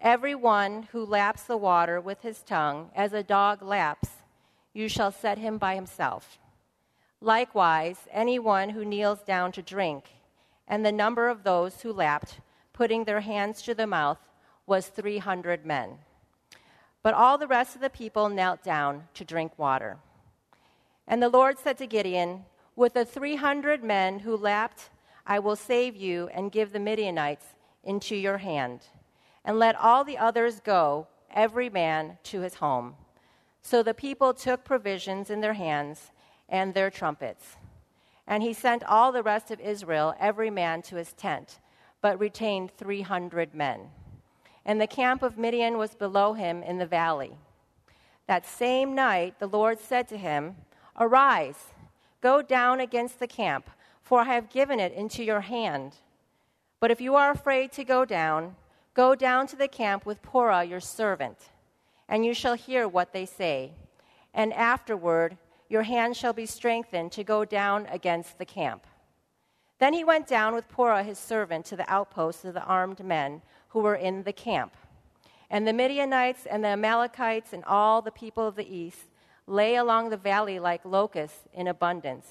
Every 0.00 0.36
one 0.36 0.84
who 0.92 1.04
laps 1.04 1.42
the 1.42 1.56
water 1.56 2.00
with 2.00 2.22
his 2.22 2.40
tongue, 2.42 2.92
as 2.94 3.12
a 3.12 3.24
dog 3.24 3.62
laps, 3.62 4.10
you 4.72 4.88
shall 4.88 5.10
set 5.10 5.38
him 5.38 5.58
by 5.58 5.74
himself. 5.74 6.38
Likewise, 7.20 8.06
anyone 8.10 8.70
who 8.70 8.84
kneels 8.84 9.22
down 9.22 9.50
to 9.52 9.62
drink, 9.62 10.04
and 10.68 10.84
the 10.84 10.92
number 10.92 11.28
of 11.28 11.42
those 11.42 11.80
who 11.80 11.92
lapped, 11.92 12.40
putting 12.72 13.04
their 13.04 13.20
hands 13.20 13.62
to 13.62 13.74
the 13.74 13.86
mouth, 13.86 14.18
was 14.66 14.88
300 14.88 15.64
men. 15.64 15.98
But 17.02 17.14
all 17.14 17.38
the 17.38 17.46
rest 17.46 17.74
of 17.74 17.80
the 17.80 17.88
people 17.88 18.28
knelt 18.28 18.62
down 18.62 19.04
to 19.14 19.24
drink 19.24 19.52
water. 19.56 19.98
And 21.06 21.22
the 21.22 21.28
Lord 21.28 21.58
said 21.58 21.78
to 21.78 21.86
Gideon, 21.86 22.44
With 22.74 22.94
the 22.94 23.04
300 23.04 23.82
men 23.82 24.18
who 24.18 24.36
lapped, 24.36 24.90
I 25.26 25.38
will 25.38 25.56
save 25.56 25.96
you 25.96 26.28
and 26.34 26.52
give 26.52 26.72
the 26.72 26.80
Midianites 26.80 27.46
into 27.82 28.16
your 28.16 28.38
hand. 28.38 28.80
And 29.44 29.58
let 29.58 29.76
all 29.76 30.04
the 30.04 30.18
others 30.18 30.60
go, 30.60 31.06
every 31.32 31.70
man 31.70 32.18
to 32.24 32.40
his 32.40 32.54
home. 32.56 32.96
So 33.62 33.82
the 33.82 33.94
people 33.94 34.34
took 34.34 34.64
provisions 34.64 35.30
in 35.30 35.40
their 35.40 35.54
hands 35.54 36.10
and 36.48 36.74
their 36.74 36.90
trumpets. 36.90 37.56
And 38.26 38.42
he 38.42 38.52
sent 38.52 38.82
all 38.84 39.12
the 39.12 39.22
rest 39.22 39.50
of 39.50 39.60
Israel, 39.60 40.14
every 40.18 40.50
man 40.50 40.82
to 40.82 40.96
his 40.96 41.12
tent, 41.12 41.60
but 42.00 42.18
retained 42.18 42.70
300 42.76 43.54
men 43.54 43.90
and 44.66 44.80
the 44.80 44.86
camp 44.88 45.22
of 45.22 45.38
Midian 45.38 45.78
was 45.78 45.94
below 45.94 46.34
him 46.34 46.62
in 46.62 46.78
the 46.78 46.86
valley. 46.86 47.38
That 48.26 48.44
same 48.44 48.96
night 48.96 49.38
the 49.38 49.46
Lord 49.46 49.78
said 49.78 50.08
to 50.08 50.18
him, 50.18 50.56
Arise, 50.98 51.72
go 52.20 52.42
down 52.42 52.80
against 52.80 53.20
the 53.20 53.28
camp, 53.28 53.70
for 54.02 54.20
I 54.22 54.34
have 54.34 54.50
given 54.50 54.80
it 54.80 54.92
into 54.92 55.22
your 55.22 55.42
hand. 55.42 55.98
But 56.80 56.90
if 56.90 57.00
you 57.00 57.14
are 57.14 57.30
afraid 57.30 57.70
to 57.72 57.84
go 57.84 58.04
down, 58.04 58.56
go 58.92 59.14
down 59.14 59.46
to 59.46 59.56
the 59.56 59.68
camp 59.68 60.04
with 60.04 60.22
Purah 60.22 60.68
your 60.68 60.80
servant, 60.80 61.38
and 62.08 62.26
you 62.26 62.34
shall 62.34 62.54
hear 62.54 62.88
what 62.88 63.12
they 63.12 63.24
say. 63.24 63.72
And 64.34 64.52
afterward 64.52 65.38
your 65.68 65.82
hand 65.82 66.16
shall 66.16 66.32
be 66.32 66.46
strengthened 66.46 67.12
to 67.12 67.24
go 67.24 67.44
down 67.44 67.86
against 67.86 68.38
the 68.38 68.44
camp. 68.44 68.86
Then 69.78 69.92
he 69.92 70.04
went 70.04 70.26
down 70.26 70.54
with 70.54 70.68
Purah 70.68 71.04
his 71.04 71.18
servant 71.18 71.66
to 71.66 71.76
the 71.76 71.90
outposts 71.90 72.44
of 72.44 72.54
the 72.54 72.64
armed 72.64 73.04
men 73.04 73.42
who 73.68 73.80
were 73.80 73.94
in 73.94 74.22
the 74.22 74.32
camp. 74.32 74.74
And 75.50 75.66
the 75.66 75.72
Midianites 75.72 76.46
and 76.46 76.64
the 76.64 76.68
Amalekites 76.68 77.52
and 77.52 77.64
all 77.64 78.00
the 78.02 78.10
people 78.10 78.46
of 78.46 78.56
the 78.56 78.74
east 78.74 79.10
lay 79.46 79.76
along 79.76 80.10
the 80.10 80.16
valley 80.16 80.58
like 80.58 80.84
locusts 80.84 81.44
in 81.52 81.68
abundance, 81.68 82.26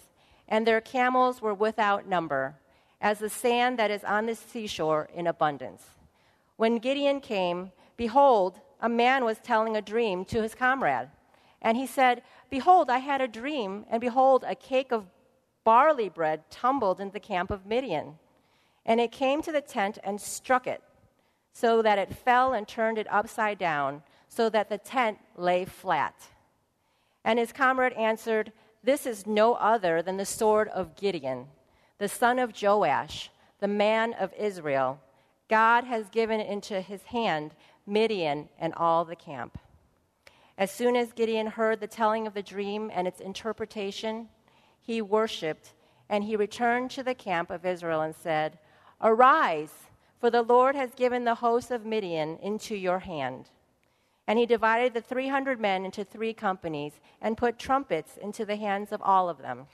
and 0.48 0.66
their 0.66 0.82
camels 0.82 1.42
were 1.42 1.54
without 1.54 2.08
number, 2.08 2.56
as 3.00 3.20
the 3.20 3.30
sand 3.30 3.80
that 3.80 3.92
is 3.92 4.04
on 4.04 4.26
the 4.26 4.36
seashore 4.36 5.08
in 5.14 5.28
abundance. 5.28 5.84
When 6.58 6.78
Gideon 6.78 7.22
came, 7.22 7.72
behold, 7.96 8.60
a 8.82 8.90
man 8.90 9.24
was 9.24 9.38
telling 9.40 9.78
a 9.78 9.82
dream 9.82 10.26
to 10.26 10.42
his 10.42 10.56
comrade. 10.56 11.10
And 11.66 11.78
he 11.78 11.88
said, 11.88 12.22
Behold, 12.52 12.92
I 12.92 13.00
had 13.00 13.22
a 13.22 13.28
dream, 13.28 13.86
and 13.90 14.00
behold, 14.00 14.46
a 14.48 14.54
cake 14.54 14.92
of 14.92 15.08
barley 15.64 16.10
bread 16.10 16.44
tumbled 16.52 17.02
in 17.02 17.10
the 17.10 17.20
camp 17.20 17.50
of 17.50 17.66
Midian. 17.66 18.20
And 18.86 19.02
it 19.02 19.12
came 19.12 19.42
to 19.42 19.52
the 19.52 19.62
tent 19.62 19.98
and 20.04 20.22
struck 20.22 20.68
it, 20.68 20.84
so 21.54 21.82
that 21.82 21.98
it 21.98 22.16
fell 22.16 22.54
and 22.54 22.68
turned 22.68 23.00
it 23.00 23.12
upside 23.12 23.58
down, 23.58 24.04
so 24.30 24.48
that 24.50 24.70
the 24.70 24.78
tent 24.78 25.18
lay 25.36 25.66
flat. 25.66 26.14
And 27.24 27.40
his 27.40 27.52
comrade 27.52 27.94
answered, 27.94 28.52
This 28.84 29.08
is 29.08 29.26
no 29.26 29.56
other 29.56 30.04
than 30.04 30.18
the 30.18 30.26
sword 30.26 30.68
of 30.68 30.96
Gideon, 30.96 31.48
the 31.98 32.08
son 32.08 32.38
of 32.38 32.54
Joash, 32.62 33.32
the 33.60 33.68
man 33.68 34.14
of 34.14 34.32
Israel. 34.38 35.00
God 35.50 35.84
has 35.86 36.10
given 36.10 36.40
into 36.40 36.80
his 36.80 37.06
hand 37.06 37.56
Midian 37.88 38.50
and 38.60 38.72
all 38.76 39.04
the 39.04 39.16
camp. 39.16 39.58
As 40.58 40.72
soon 40.72 40.96
as 40.96 41.12
Gideon 41.12 41.48
heard 41.48 41.80
the 41.80 41.88
telling 41.88 42.28
of 42.28 42.34
the 42.34 42.42
dream 42.42 42.90
and 42.94 43.08
its 43.08 43.20
interpretation, 43.20 44.30
he 44.80 45.02
worshiped, 45.02 45.74
and 46.10 46.24
he 46.24 46.36
returned 46.36 46.92
to 46.92 47.04
the 47.04 47.16
camp 47.16 47.50
of 47.52 47.66
Israel 47.66 48.02
and 48.02 48.16
said, 48.16 48.58
Arise, 49.02 49.74
for 50.20 50.30
the 50.30 50.42
Lord 50.42 50.76
has 50.76 50.96
given 50.96 51.26
the 51.26 51.36
host 51.36 51.72
of 51.72 51.86
Midian 51.86 52.38
into 52.38 52.76
your 52.76 53.00
hand. 53.00 53.50
And 54.28 54.40
he 54.40 54.46
divided 54.46 54.94
the 54.94 55.02
300 55.02 55.60
men 55.60 55.84
into 55.86 56.04
three 56.04 56.34
companies 56.34 56.94
and 57.22 57.38
put 57.38 57.60
trumpets 57.60 58.18
into 58.18 58.46
the 58.46 58.56
hands 58.56 58.92
of 58.92 59.02
all 59.02 59.30
of 59.30 59.40
them, 59.40 59.68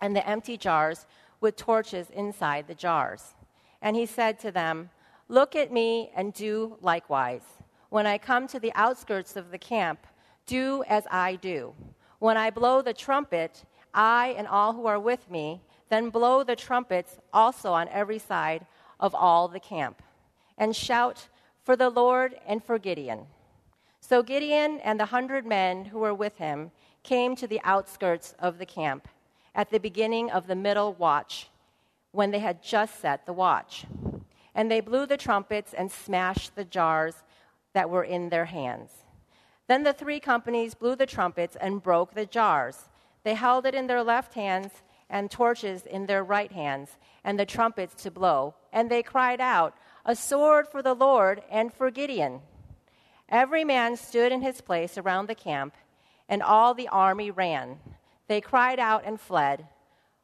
and 0.00 0.16
the 0.16 0.26
empty 0.26 0.56
jars 0.56 1.06
with 1.40 1.56
torches 1.56 2.08
inside 2.10 2.66
the 2.66 2.74
jars. 2.74 3.34
And 3.82 3.94
he 3.94 4.06
said 4.06 4.38
to 4.40 4.50
them, 4.50 4.90
Look 5.28 5.54
at 5.54 5.70
me 5.70 6.10
and 6.16 6.32
do 6.32 6.78
likewise. 6.80 7.42
When 7.88 8.06
I 8.06 8.18
come 8.18 8.46
to 8.48 8.60
the 8.60 8.72
outskirts 8.74 9.36
of 9.36 9.50
the 9.50 9.58
camp, 9.58 10.06
do 10.46 10.84
as 10.88 11.06
I 11.10 11.36
do. 11.36 11.74
When 12.18 12.36
I 12.36 12.50
blow 12.50 12.82
the 12.82 12.94
trumpet, 12.94 13.64
I 13.94 14.34
and 14.36 14.46
all 14.48 14.72
who 14.72 14.86
are 14.86 15.00
with 15.00 15.30
me, 15.30 15.60
then 15.88 16.10
blow 16.10 16.42
the 16.42 16.56
trumpets 16.56 17.18
also 17.32 17.72
on 17.72 17.88
every 17.88 18.18
side 18.18 18.66
of 18.98 19.14
all 19.14 19.48
the 19.48 19.60
camp, 19.60 20.02
and 20.58 20.74
shout 20.74 21.28
for 21.62 21.76
the 21.76 21.90
Lord 21.90 22.36
and 22.46 22.62
for 22.62 22.78
Gideon. 22.78 23.26
So 24.00 24.22
Gideon 24.22 24.80
and 24.80 24.98
the 24.98 25.06
hundred 25.06 25.46
men 25.46 25.86
who 25.86 25.98
were 25.98 26.14
with 26.14 26.38
him 26.38 26.70
came 27.02 27.36
to 27.36 27.46
the 27.46 27.60
outskirts 27.64 28.34
of 28.38 28.58
the 28.58 28.66
camp 28.66 29.08
at 29.54 29.70
the 29.70 29.80
beginning 29.80 30.30
of 30.30 30.46
the 30.46 30.54
middle 30.54 30.92
watch, 30.94 31.48
when 32.12 32.30
they 32.30 32.38
had 32.38 32.62
just 32.62 33.00
set 33.00 33.26
the 33.26 33.32
watch. 33.32 33.84
And 34.54 34.70
they 34.70 34.80
blew 34.80 35.06
the 35.06 35.16
trumpets 35.16 35.74
and 35.74 35.90
smashed 35.90 36.54
the 36.54 36.64
jars 36.64 37.22
that 37.76 37.88
were 37.88 38.02
in 38.02 38.30
their 38.30 38.46
hands. 38.46 38.90
Then 39.68 39.84
the 39.84 39.92
three 39.92 40.18
companies 40.18 40.74
blew 40.74 40.96
the 40.96 41.06
trumpets 41.06 41.56
and 41.60 41.82
broke 41.82 42.14
the 42.14 42.26
jars 42.26 42.88
they 43.26 43.34
held 43.34 43.66
it 43.66 43.74
in 43.74 43.88
their 43.88 44.04
left 44.04 44.34
hands 44.34 44.70
and 45.10 45.28
torches 45.28 45.84
in 45.84 46.06
their 46.06 46.22
right 46.22 46.52
hands, 46.52 46.90
and 47.24 47.36
the 47.36 47.44
trumpets 47.44 48.00
to 48.04 48.10
blow. 48.12 48.54
And 48.72 48.88
they 48.88 49.02
cried 49.02 49.40
out, 49.40 49.74
A 50.04 50.14
sword 50.14 50.68
for 50.68 50.80
the 50.80 50.94
Lord 50.94 51.42
and 51.50 51.74
for 51.74 51.90
Gideon. 51.90 52.42
Every 53.28 53.64
man 53.64 53.96
stood 53.96 54.30
in 54.30 54.42
his 54.42 54.60
place 54.60 54.96
around 54.96 55.26
the 55.26 55.34
camp, 55.34 55.74
and 56.28 56.40
all 56.40 56.72
the 56.72 56.86
army 56.86 57.32
ran. 57.32 57.80
They 58.28 58.40
cried 58.40 58.78
out 58.78 59.02
and 59.04 59.20
fled. 59.20 59.66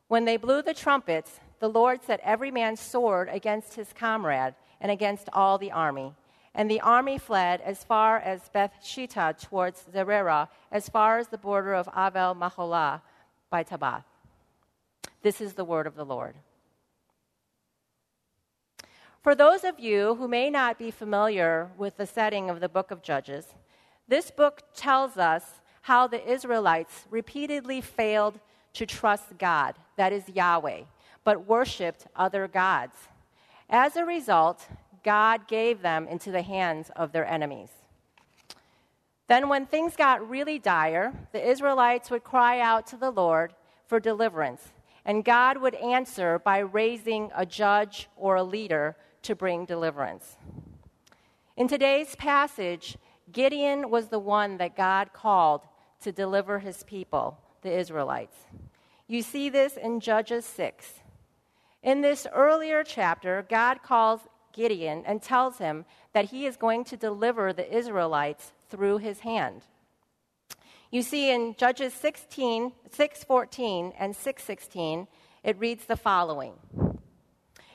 When 0.06 0.24
they 0.24 0.36
blew 0.36 0.62
the 0.62 0.72
trumpets, 0.72 1.40
the 1.58 1.68
Lord 1.68 2.04
set 2.04 2.20
every 2.22 2.52
man's 2.52 2.78
sword 2.78 3.28
against 3.32 3.74
his 3.74 3.92
comrade 3.92 4.54
and 4.80 4.92
against 4.92 5.28
all 5.32 5.58
the 5.58 5.72
army. 5.72 6.14
And 6.54 6.70
the 6.70 6.80
army 6.80 7.18
fled 7.18 7.60
as 7.62 7.82
far 7.82 8.18
as 8.18 8.50
Beth 8.50 8.74
Shittah 8.82 9.40
towards 9.40 9.84
Zererah, 9.92 10.48
as 10.70 10.88
far 10.88 11.18
as 11.18 11.28
the 11.28 11.38
border 11.38 11.74
of 11.74 11.88
Abel 11.88 12.34
Meholah 12.34 13.00
by 13.48 13.64
Tabbath. 13.64 14.04
This 15.22 15.40
is 15.40 15.54
the 15.54 15.64
word 15.64 15.86
of 15.86 15.94
the 15.94 16.04
Lord. 16.04 16.34
For 19.22 19.34
those 19.34 19.62
of 19.62 19.78
you 19.78 20.16
who 20.16 20.26
may 20.26 20.50
not 20.50 20.78
be 20.78 20.90
familiar 20.90 21.70
with 21.78 21.96
the 21.96 22.06
setting 22.06 22.50
of 22.50 22.60
the 22.60 22.68
book 22.68 22.90
of 22.90 23.02
Judges, 23.02 23.46
this 24.08 24.30
book 24.30 24.62
tells 24.74 25.16
us 25.16 25.60
how 25.82 26.06
the 26.06 26.28
Israelites 26.28 27.06
repeatedly 27.08 27.80
failed 27.80 28.40
to 28.74 28.84
trust 28.84 29.38
God, 29.38 29.76
that 29.96 30.12
is 30.12 30.28
Yahweh, 30.28 30.82
but 31.24 31.46
worshiped 31.46 32.06
other 32.16 32.48
gods. 32.48 32.96
As 33.70 33.96
a 33.96 34.04
result, 34.04 34.66
God 35.02 35.48
gave 35.48 35.82
them 35.82 36.06
into 36.06 36.30
the 36.30 36.42
hands 36.42 36.90
of 36.96 37.12
their 37.12 37.26
enemies. 37.26 37.70
Then, 39.28 39.48
when 39.48 39.66
things 39.66 39.96
got 39.96 40.28
really 40.28 40.58
dire, 40.58 41.12
the 41.32 41.48
Israelites 41.48 42.10
would 42.10 42.24
cry 42.24 42.60
out 42.60 42.86
to 42.88 42.96
the 42.96 43.10
Lord 43.10 43.54
for 43.86 43.98
deliverance, 43.98 44.72
and 45.04 45.24
God 45.24 45.58
would 45.58 45.74
answer 45.76 46.38
by 46.38 46.58
raising 46.58 47.30
a 47.34 47.46
judge 47.46 48.08
or 48.16 48.36
a 48.36 48.42
leader 48.42 48.96
to 49.22 49.34
bring 49.34 49.64
deliverance. 49.64 50.36
In 51.56 51.68
today's 51.68 52.14
passage, 52.16 52.96
Gideon 53.30 53.90
was 53.90 54.08
the 54.08 54.18
one 54.18 54.58
that 54.58 54.76
God 54.76 55.12
called 55.12 55.62
to 56.00 56.12
deliver 56.12 56.58
his 56.58 56.82
people, 56.82 57.38
the 57.62 57.72
Israelites. 57.72 58.36
You 59.06 59.22
see 59.22 59.48
this 59.48 59.76
in 59.76 60.00
Judges 60.00 60.44
6. 60.44 61.00
In 61.82 62.00
this 62.00 62.26
earlier 62.32 62.84
chapter, 62.84 63.44
God 63.48 63.82
calls 63.82 64.20
Gideon 64.52 65.02
and 65.06 65.22
tells 65.22 65.58
him 65.58 65.84
that 66.12 66.26
he 66.26 66.46
is 66.46 66.56
going 66.56 66.84
to 66.84 66.96
deliver 66.96 67.52
the 67.52 67.74
Israelites 67.74 68.52
through 68.68 68.98
his 68.98 69.20
hand. 69.20 69.62
You 70.90 71.02
see 71.02 71.30
in 71.30 71.54
Judges 71.56 71.94
16, 71.94 72.72
6:14 72.90 73.94
and 73.98 74.14
6:16, 74.14 75.06
it 75.42 75.58
reads 75.58 75.86
the 75.86 75.96
following. 75.96 76.54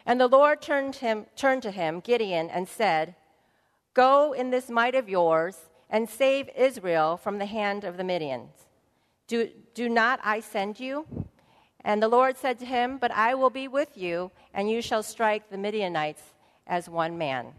And 0.06 0.22
the 0.22 0.28
Lord 0.28 0.62
turned, 0.62 0.98
him, 0.98 1.26
turned 1.36 1.64
to 1.64 1.72
him, 1.72 2.00
Gideon, 2.00 2.50
and 2.50 2.70
said, 2.70 3.16
Go 3.94 4.32
in 4.32 4.52
this 4.52 4.70
might 4.70 4.96
of 4.96 5.10
yours 5.10 5.58
and 5.90 6.10
save 6.10 6.50
Israel 6.56 7.18
from 7.18 7.40
the 7.40 7.46
hand 7.46 7.84
of 7.84 7.98
the 7.98 8.04
Midians. 8.04 8.68
Do, 9.28 9.50
do 9.74 9.90
not 9.90 10.20
I 10.24 10.40
send 10.40 10.80
you? 10.80 11.06
And 11.82 12.02
the 12.02 12.08
Lord 12.08 12.38
said 12.38 12.60
to 12.60 12.66
him, 12.66 12.98
But 12.98 13.12
I 13.12 13.34
will 13.36 13.50
be 13.50 13.68
with 13.68 13.98
you, 13.98 14.32
and 14.54 14.70
you 14.70 14.82
shall 14.82 15.04
strike 15.04 15.50
the 15.50 15.58
Midianites 15.58 16.22
as 16.68 16.90
one 16.90 17.18
man. 17.18 17.54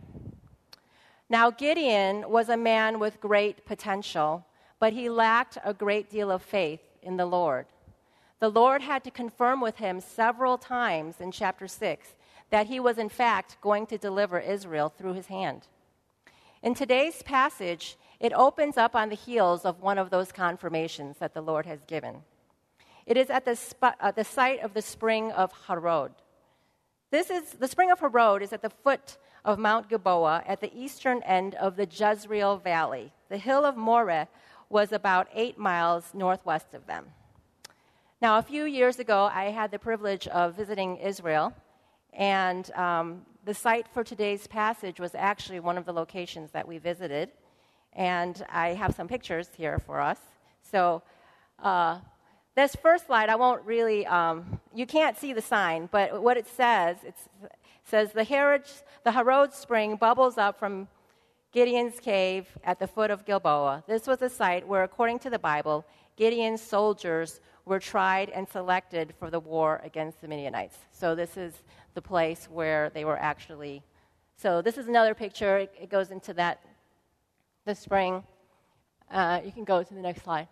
Now, 1.28 1.50
Gideon 1.50 2.30
was 2.30 2.48
a 2.48 2.56
man 2.56 2.98
with 2.98 3.20
great 3.20 3.66
potential, 3.66 4.46
but 4.78 4.92
he 4.92 5.10
lacked 5.10 5.58
a 5.64 5.74
great 5.74 6.08
deal 6.10 6.30
of 6.30 6.42
faith 6.42 6.80
in 7.02 7.16
the 7.16 7.26
Lord. 7.26 7.66
The 8.40 8.48
Lord 8.48 8.82
had 8.82 9.02
to 9.04 9.10
confirm 9.10 9.60
with 9.60 9.76
him 9.76 10.00
several 10.00 10.58
times 10.58 11.20
in 11.20 11.32
chapter 11.32 11.66
6 11.66 12.14
that 12.50 12.68
he 12.68 12.80
was, 12.80 12.96
in 12.96 13.08
fact, 13.08 13.58
going 13.60 13.86
to 13.86 13.98
deliver 13.98 14.38
Israel 14.38 14.88
through 14.88 15.14
his 15.14 15.26
hand. 15.26 15.66
In 16.62 16.74
today's 16.74 17.22
passage, 17.22 17.96
it 18.20 18.32
opens 18.32 18.76
up 18.76 18.96
on 18.96 19.10
the 19.10 19.14
heels 19.14 19.64
of 19.64 19.82
one 19.82 19.98
of 19.98 20.10
those 20.10 20.32
confirmations 20.32 21.18
that 21.18 21.34
the 21.34 21.40
Lord 21.40 21.66
has 21.66 21.84
given. 21.84 22.22
It 23.06 23.16
is 23.16 23.30
at 23.30 23.44
the, 23.44 23.58
uh, 23.82 24.10
the 24.12 24.24
site 24.24 24.60
of 24.60 24.74
the 24.74 24.82
spring 24.82 25.30
of 25.32 25.52
Harod. 25.66 26.12
This 27.10 27.30
is 27.30 27.52
the 27.52 27.68
spring 27.68 27.90
of 27.90 28.00
Harod 28.00 28.42
is 28.42 28.52
at 28.52 28.60
the 28.60 28.68
foot 28.68 29.16
of 29.42 29.58
Mount 29.58 29.88
Gilboa 29.88 30.42
at 30.46 30.60
the 30.60 30.70
eastern 30.78 31.22
end 31.22 31.54
of 31.54 31.74
the 31.74 31.86
Jezreel 31.86 32.58
Valley. 32.58 33.12
The 33.30 33.38
hill 33.38 33.64
of 33.64 33.78
Moreh 33.78 34.28
was 34.68 34.92
about 34.92 35.26
eight 35.32 35.56
miles 35.56 36.12
northwest 36.12 36.74
of 36.74 36.86
them. 36.86 37.06
Now, 38.20 38.36
a 38.36 38.42
few 38.42 38.64
years 38.64 38.98
ago, 38.98 39.30
I 39.32 39.44
had 39.44 39.70
the 39.70 39.78
privilege 39.78 40.26
of 40.28 40.54
visiting 40.54 40.98
Israel, 40.98 41.54
and 42.12 42.70
um, 42.72 43.22
the 43.46 43.54
site 43.54 43.88
for 43.88 44.04
today's 44.04 44.46
passage 44.46 45.00
was 45.00 45.14
actually 45.14 45.60
one 45.60 45.78
of 45.78 45.86
the 45.86 45.92
locations 45.94 46.50
that 46.50 46.68
we 46.68 46.76
visited. 46.76 47.30
And 47.94 48.44
I 48.50 48.74
have 48.74 48.94
some 48.94 49.08
pictures 49.08 49.48
here 49.56 49.78
for 49.78 49.98
us. 49.98 50.18
So, 50.60 51.02
uh, 51.62 52.00
this 52.58 52.74
first 52.74 53.06
slide, 53.06 53.28
I 53.28 53.36
won't 53.36 53.64
really, 53.64 54.04
um, 54.06 54.58
you 54.74 54.84
can't 54.84 55.16
see 55.16 55.32
the 55.32 55.40
sign, 55.40 55.88
but 55.92 56.20
what 56.20 56.36
it 56.36 56.48
says, 56.48 56.96
it 57.04 57.14
says 57.84 58.12
the 58.12 58.24
Harod, 58.24 58.64
the 59.04 59.12
Harod 59.12 59.54
spring 59.54 59.94
bubbles 59.94 60.36
up 60.38 60.58
from 60.58 60.88
Gideon's 61.52 62.00
cave 62.00 62.46
at 62.64 62.80
the 62.80 62.88
foot 62.88 63.12
of 63.12 63.24
Gilboa. 63.24 63.84
This 63.86 64.08
was 64.08 64.20
a 64.22 64.28
site 64.28 64.66
where, 64.66 64.82
according 64.82 65.20
to 65.20 65.30
the 65.30 65.38
Bible, 65.38 65.86
Gideon's 66.16 66.60
soldiers 66.60 67.40
were 67.64 67.78
tried 67.78 68.28
and 68.30 68.48
selected 68.48 69.14
for 69.20 69.30
the 69.30 69.38
war 69.38 69.80
against 69.84 70.20
the 70.20 70.26
Midianites. 70.26 70.78
So, 70.90 71.14
this 71.14 71.36
is 71.36 71.62
the 71.94 72.02
place 72.02 72.48
where 72.50 72.90
they 72.90 73.04
were 73.04 73.18
actually. 73.18 73.84
So, 74.36 74.62
this 74.62 74.78
is 74.78 74.88
another 74.88 75.14
picture. 75.14 75.58
It, 75.58 75.74
it 75.80 75.90
goes 75.90 76.10
into 76.10 76.34
that, 76.34 76.60
the 77.66 77.74
spring. 77.76 78.24
Uh, 79.12 79.42
you 79.44 79.52
can 79.52 79.64
go 79.64 79.84
to 79.84 79.94
the 79.94 80.00
next 80.00 80.24
slide. 80.24 80.48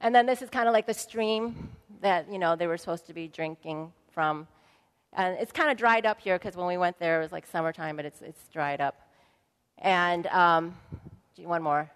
And 0.00 0.14
then 0.14 0.26
this 0.26 0.42
is 0.42 0.50
kind 0.50 0.68
of 0.68 0.72
like 0.72 0.86
the 0.86 0.94
stream 0.94 1.68
that, 2.00 2.30
you 2.32 2.38
know, 2.38 2.56
they 2.56 2.66
were 2.66 2.78
supposed 2.78 3.06
to 3.06 3.12
be 3.12 3.28
drinking 3.28 3.92
from. 4.12 4.46
And 5.12 5.36
it's 5.38 5.52
kind 5.52 5.70
of 5.70 5.76
dried 5.76 6.06
up 6.06 6.20
here 6.20 6.38
because 6.38 6.56
when 6.56 6.66
we 6.66 6.76
went 6.76 6.98
there, 6.98 7.20
it 7.20 7.22
was 7.22 7.32
like 7.32 7.46
summertime, 7.46 7.96
but 7.96 8.04
it's, 8.04 8.22
it's 8.22 8.48
dried 8.48 8.80
up. 8.80 9.00
And 9.78 10.26
um, 10.28 10.74
one 11.36 11.62
more. 11.62 11.90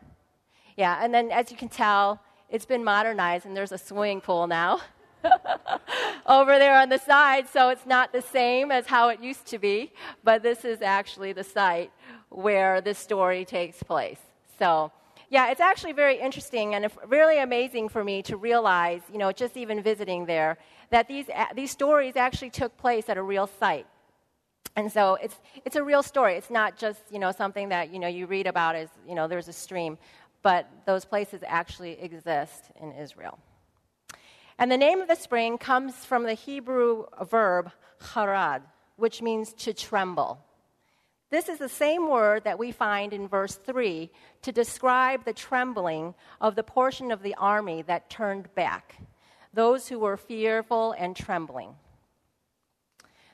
Yeah, 0.77 0.99
and 1.03 1.15
then 1.15 1.31
as 1.31 1.51
you 1.51 1.57
can 1.57 1.69
tell, 1.69 2.21
it's 2.51 2.67
been 2.67 2.85
modernized 2.85 3.47
and 3.47 3.57
there's 3.57 3.73
a 3.73 3.79
swimming 3.79 4.21
pool 4.21 4.47
now 4.47 4.81
over 6.27 6.59
there 6.59 6.77
on 6.79 6.89
the 6.89 6.99
side, 6.99 7.49
so 7.49 7.69
it's 7.69 7.87
not 7.87 8.13
the 8.13 8.23
same 8.23 8.71
as 8.71 8.87
how 8.87 9.09
it 9.09 9.21
used 9.21 9.47
to 9.47 9.59
be, 9.59 9.93
but 10.23 10.43
this 10.43 10.65
is 10.65 10.83
actually 10.83 11.33
the 11.33 11.45
site 11.45 11.91
where 12.29 12.81
this 12.81 12.99
story 12.99 13.45
takes 13.45 13.83
place. 13.83 14.21
So, 14.59 14.93
yeah, 15.35 15.51
it's 15.51 15.61
actually 15.61 15.95
very 15.95 16.21
interesting 16.21 16.77
and 16.77 16.89
really 17.09 17.39
amazing 17.41 17.89
for 17.89 18.05
me 18.05 18.23
to 18.23 18.37
realize, 18.37 19.01
you 19.13 19.19
know, 19.19 19.33
just 19.33 19.57
even 19.57 19.83
visiting 19.83 20.27
there, 20.27 20.59
that 20.91 21.09
these, 21.09 21.27
these 21.57 21.73
stories 21.73 22.15
actually 22.15 22.51
took 22.51 22.77
place 22.77 23.09
at 23.09 23.17
a 23.17 23.23
real 23.23 23.49
site. 23.49 23.85
And 24.77 24.93
so 24.93 25.17
it's, 25.17 25.35
it's 25.65 25.75
a 25.75 25.83
real 25.83 26.05
story. 26.05 26.37
It's 26.37 26.51
not 26.51 26.79
just, 26.79 27.01
you 27.11 27.19
know, 27.19 27.33
something 27.33 27.71
that, 27.71 27.93
you 27.93 27.99
know, 27.99 28.07
you 28.07 28.27
read 28.27 28.47
about 28.47 28.77
as, 28.77 28.89
you 29.09 29.17
know, 29.17 29.27
there's 29.27 29.49
a 29.49 29.53
stream, 29.53 29.99
but 30.43 30.71
those 30.87 31.05
places 31.05 31.43
actually 31.45 32.01
exist 32.01 32.71
in 32.81 32.93
Israel. 32.93 33.37
And 34.61 34.71
the 34.71 34.77
name 34.77 35.01
of 35.01 35.09
the 35.09 35.17
spring 35.17 35.59
comes 35.59 35.97
from 36.05 36.23
the 36.23 36.35
Hebrew 36.35 37.07
verb 37.29 37.73
charad, 38.13 38.63
which 38.95 39.21
means 39.21 39.53
to 39.55 39.75
tremble. 39.75 40.39
This 41.35 41.49
is 41.49 41.59
the 41.59 41.69
same 41.69 42.09
word 42.09 42.45
that 42.45 42.61
we 42.61 42.71
find 42.71 43.13
in 43.13 43.27
verse 43.27 43.57
3 43.57 44.09
to 44.43 44.53
describe 44.53 45.25
the 45.25 45.33
trembling 45.33 46.15
of 46.41 46.55
the 46.55 46.63
portion 46.63 47.11
of 47.11 47.25
the 47.25 47.35
army 47.35 47.83
that 47.83 48.09
turned 48.09 48.55
back, 48.55 48.99
those 49.53 49.89
who 49.89 49.99
were 49.99 50.17
fearful 50.17 50.93
and 50.93 51.17
trembling. 51.17 51.75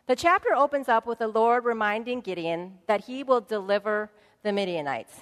The 0.06 0.16
chapter 0.16 0.54
opens 0.54 0.88
up 0.88 1.06
with 1.06 1.18
the 1.18 1.28
Lord 1.28 1.66
reminding 1.66 2.22
Gideon 2.22 2.78
that 2.86 3.04
he 3.04 3.22
will 3.22 3.42
deliver 3.42 4.10
the 4.42 4.52
Midianites. 4.52 5.20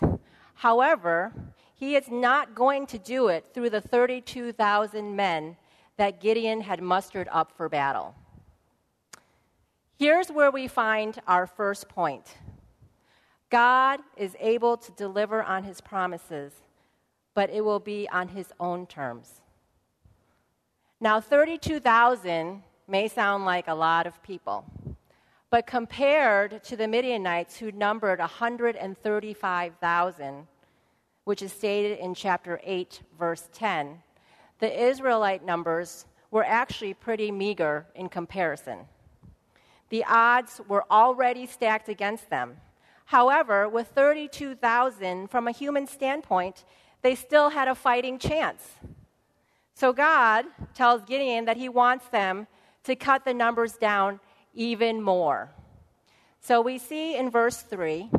However, 0.54 1.32
he 1.74 1.96
is 1.96 2.08
not 2.08 2.54
going 2.54 2.86
to 2.86 2.98
do 3.00 3.26
it 3.26 3.44
through 3.52 3.70
the 3.70 3.80
32,000 3.80 5.16
men 5.16 5.56
that 5.96 6.20
Gideon 6.20 6.60
had 6.60 6.80
mustered 6.80 7.28
up 7.32 7.50
for 7.56 7.68
battle. 7.68 8.14
Here's 9.98 10.30
where 10.30 10.52
we 10.52 10.68
find 10.68 11.20
our 11.26 11.48
first 11.48 11.88
point 11.88 12.36
God 13.50 14.00
is 14.16 14.36
able 14.40 14.76
to 14.76 14.92
deliver 14.92 15.42
on 15.42 15.64
his 15.64 15.80
promises, 15.80 16.52
but 17.34 17.50
it 17.50 17.64
will 17.64 17.80
be 17.80 18.08
on 18.10 18.28
his 18.28 18.52
own 18.60 18.86
terms. 18.86 19.40
Now, 21.00 21.20
32,000 21.20 22.62
may 22.86 23.08
sound 23.08 23.44
like 23.44 23.66
a 23.68 23.74
lot 23.74 24.06
of 24.06 24.22
people, 24.22 24.64
but 25.50 25.66
compared 25.66 26.62
to 26.64 26.76
the 26.76 26.88
Midianites 26.88 27.56
who 27.56 27.72
numbered 27.72 28.18
135,000, 28.18 30.46
which 31.24 31.40
is 31.40 31.52
stated 31.52 31.98
in 31.98 32.14
chapter 32.14 32.60
8, 32.64 33.00
verse 33.18 33.48
10, 33.52 34.02
the 34.58 34.84
Israelite 34.84 35.44
numbers 35.44 36.06
were 36.30 36.44
actually 36.44 36.92
pretty 36.92 37.30
meager 37.30 37.86
in 37.94 38.08
comparison. 38.08 38.80
The 39.88 40.04
odds 40.04 40.60
were 40.68 40.84
already 40.90 41.46
stacked 41.46 41.88
against 41.88 42.28
them. 42.28 42.58
However, 43.08 43.66
with 43.70 43.88
32,000, 43.88 45.28
from 45.28 45.48
a 45.48 45.50
human 45.50 45.86
standpoint, 45.86 46.66
they 47.00 47.14
still 47.14 47.48
had 47.48 47.66
a 47.66 47.74
fighting 47.74 48.18
chance. 48.18 48.62
So 49.72 49.94
God 49.94 50.44
tells 50.74 51.04
Gideon 51.04 51.46
that 51.46 51.56
he 51.56 51.70
wants 51.70 52.06
them 52.08 52.46
to 52.84 52.94
cut 52.94 53.24
the 53.24 53.32
numbers 53.32 53.78
down 53.78 54.20
even 54.52 55.00
more. 55.00 55.50
So 56.40 56.60
we 56.60 56.76
see 56.76 57.16
in 57.16 57.30
verse 57.30 57.62
3 57.62 58.10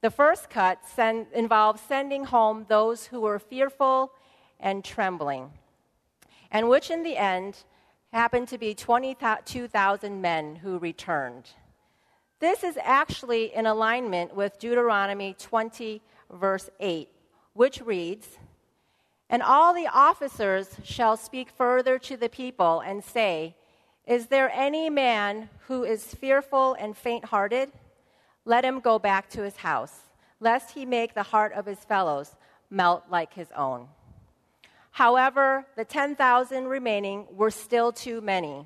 the 0.00 0.10
first 0.10 0.50
cut 0.50 0.80
send, 0.84 1.28
involves 1.32 1.80
sending 1.80 2.24
home 2.24 2.66
those 2.68 3.06
who 3.06 3.20
were 3.20 3.38
fearful 3.38 4.10
and 4.58 4.84
trembling, 4.84 5.52
and 6.50 6.68
which 6.68 6.90
in 6.90 7.04
the 7.04 7.16
end 7.16 7.58
happened 8.12 8.48
to 8.48 8.58
be 8.58 8.74
22,000 8.74 10.20
men 10.20 10.56
who 10.56 10.80
returned. 10.80 11.50
This 12.42 12.64
is 12.64 12.76
actually 12.82 13.54
in 13.54 13.66
alignment 13.66 14.34
with 14.34 14.58
Deuteronomy 14.58 15.36
20, 15.38 16.02
verse 16.28 16.68
8, 16.80 17.08
which 17.52 17.80
reads, 17.80 18.26
And 19.30 19.44
all 19.44 19.72
the 19.72 19.86
officers 19.86 20.68
shall 20.82 21.16
speak 21.16 21.50
further 21.50 22.00
to 22.00 22.16
the 22.16 22.28
people 22.28 22.80
and 22.80 23.04
say, 23.04 23.54
Is 24.08 24.26
there 24.26 24.50
any 24.52 24.90
man 24.90 25.50
who 25.68 25.84
is 25.84 26.16
fearful 26.16 26.74
and 26.80 26.96
faint 26.96 27.26
hearted? 27.26 27.70
Let 28.44 28.64
him 28.64 28.80
go 28.80 28.98
back 28.98 29.30
to 29.30 29.42
his 29.42 29.58
house, 29.58 29.96
lest 30.40 30.72
he 30.72 30.84
make 30.84 31.14
the 31.14 31.22
heart 31.22 31.52
of 31.52 31.66
his 31.66 31.84
fellows 31.84 32.34
melt 32.68 33.04
like 33.08 33.34
his 33.34 33.52
own. 33.56 33.86
However, 34.90 35.64
the 35.76 35.84
10,000 35.84 36.64
remaining 36.64 37.24
were 37.30 37.52
still 37.52 37.92
too 37.92 38.20
many. 38.20 38.64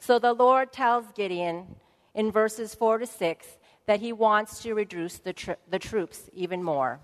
So 0.00 0.18
the 0.18 0.32
Lord 0.32 0.72
tells 0.72 1.04
Gideon, 1.14 1.76
in 2.14 2.30
verses 2.30 2.74
4 2.74 2.98
to 2.98 3.06
6 3.06 3.46
that 3.86 4.00
he 4.00 4.12
wants 4.12 4.62
to 4.62 4.74
reduce 4.74 5.18
the, 5.18 5.32
tr- 5.32 5.52
the 5.68 5.78
troops 5.78 6.30
even 6.32 6.62
more. 6.62 7.00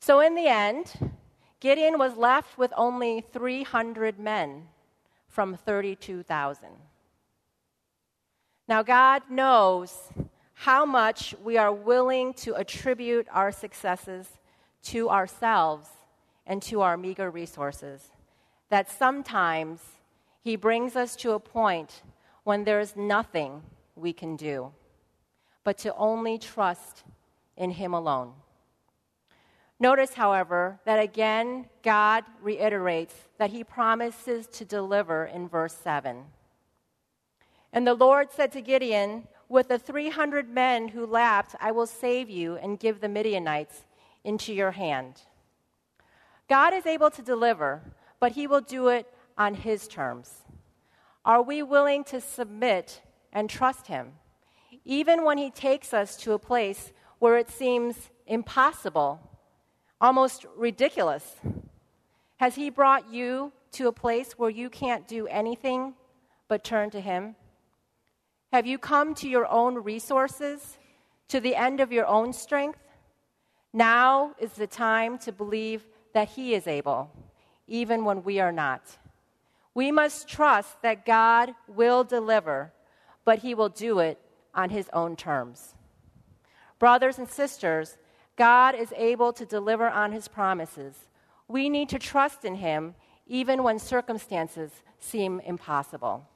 So, 0.00 0.20
in 0.20 0.34
the 0.34 0.46
end, 0.46 1.12
Gideon 1.60 1.98
was 1.98 2.16
left 2.16 2.58
with 2.58 2.72
only 2.76 3.24
300 3.32 4.18
men 4.18 4.64
from 5.28 5.56
32,000. 5.56 6.68
Now, 8.68 8.82
God 8.82 9.22
knows 9.30 10.10
how 10.52 10.84
much 10.84 11.34
we 11.42 11.56
are 11.56 11.72
willing 11.72 12.34
to 12.34 12.54
attribute 12.54 13.26
our 13.32 13.50
successes 13.50 14.28
to 14.84 15.08
ourselves 15.08 15.88
and 16.46 16.62
to 16.62 16.82
our 16.82 16.96
meager 16.96 17.30
resources. 17.30 18.10
That 18.68 18.90
sometimes 18.90 19.80
He 20.42 20.56
brings 20.56 20.96
us 20.96 21.16
to 21.16 21.32
a 21.32 21.40
point 21.40 22.02
when 22.44 22.64
there 22.64 22.80
is 22.80 22.94
nothing 22.94 23.62
we 23.96 24.12
can 24.12 24.36
do, 24.36 24.72
but 25.62 25.78
to 25.78 25.94
only 25.96 26.38
trust 26.38 27.04
in 27.56 27.70
Him 27.70 27.94
alone. 27.94 28.32
Notice, 29.80 30.14
however, 30.14 30.80
that 30.84 31.00
again 31.00 31.66
God 31.82 32.24
reiterates 32.40 33.14
that 33.38 33.50
He 33.50 33.64
promises 33.64 34.46
to 34.48 34.64
deliver 34.64 35.24
in 35.24 35.48
verse 35.48 35.74
7. 35.74 36.24
And 37.72 37.86
the 37.86 37.94
Lord 37.94 38.30
said 38.30 38.52
to 38.52 38.62
Gideon, 38.62 39.26
With 39.48 39.68
the 39.68 39.78
300 39.78 40.48
men 40.48 40.88
who 40.88 41.04
lapped, 41.04 41.56
I 41.60 41.72
will 41.72 41.86
save 41.86 42.30
you 42.30 42.56
and 42.56 42.78
give 42.78 43.00
the 43.00 43.08
Midianites 43.08 43.84
into 44.22 44.54
your 44.54 44.70
hand. 44.70 45.22
God 46.48 46.72
is 46.72 46.86
able 46.86 47.10
to 47.10 47.22
deliver, 47.22 47.82
but 48.20 48.32
He 48.32 48.46
will 48.46 48.60
do 48.60 48.88
it 48.88 49.06
on 49.36 49.54
His 49.54 49.88
terms. 49.88 50.44
Are 51.24 51.42
we 51.42 51.62
willing 51.62 52.04
to 52.04 52.20
submit 52.20 53.00
and 53.34 53.50
trust 53.50 53.88
Him, 53.88 54.12
even 54.84 55.24
when 55.24 55.36
He 55.36 55.50
takes 55.50 55.92
us 55.92 56.16
to 56.18 56.32
a 56.32 56.38
place 56.38 56.92
where 57.18 57.36
it 57.36 57.50
seems 57.50 58.10
impossible, 58.26 59.20
almost 60.00 60.46
ridiculous. 60.56 61.36
Has 62.36 62.54
He 62.54 62.70
brought 62.70 63.12
you 63.12 63.52
to 63.72 63.88
a 63.88 63.92
place 63.92 64.32
where 64.38 64.50
you 64.50 64.70
can't 64.70 65.08
do 65.08 65.26
anything 65.26 65.94
but 66.48 66.64
turn 66.64 66.90
to 66.90 67.00
Him? 67.00 67.34
Have 68.52 68.66
you 68.66 68.78
come 68.78 69.14
to 69.16 69.28
your 69.28 69.48
own 69.48 69.74
resources, 69.74 70.78
to 71.28 71.40
the 71.40 71.56
end 71.56 71.80
of 71.80 71.90
your 71.90 72.06
own 72.06 72.32
strength? 72.32 72.78
Now 73.72 74.34
is 74.38 74.52
the 74.52 74.68
time 74.68 75.18
to 75.18 75.32
believe 75.32 75.84
that 76.12 76.28
He 76.28 76.54
is 76.54 76.68
able, 76.68 77.10
even 77.66 78.04
when 78.04 78.22
we 78.22 78.38
are 78.38 78.52
not. 78.52 78.98
We 79.74 79.90
must 79.90 80.28
trust 80.28 80.80
that 80.82 81.04
God 81.04 81.52
will 81.66 82.04
deliver 82.04 82.72
but 83.24 83.40
he 83.40 83.54
will 83.54 83.68
do 83.68 83.98
it 83.98 84.18
on 84.54 84.70
his 84.70 84.88
own 84.92 85.16
terms. 85.16 85.74
Brothers 86.78 87.18
and 87.18 87.28
sisters, 87.28 87.96
God 88.36 88.74
is 88.74 88.92
able 88.96 89.32
to 89.32 89.46
deliver 89.46 89.88
on 89.88 90.12
his 90.12 90.28
promises. 90.28 90.94
We 91.48 91.68
need 91.68 91.88
to 91.90 91.98
trust 91.98 92.44
in 92.44 92.56
him 92.56 92.94
even 93.26 93.62
when 93.62 93.78
circumstances 93.78 94.70
seem 94.98 95.40
impossible. 95.40 96.28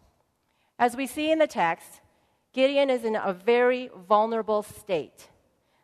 As 0.78 0.96
we 0.96 1.06
see 1.06 1.30
in 1.30 1.38
the 1.38 1.46
text, 1.46 2.00
Gideon 2.52 2.88
is 2.88 3.04
in 3.04 3.16
a 3.16 3.32
very 3.32 3.90
vulnerable 4.08 4.62
state. 4.62 5.28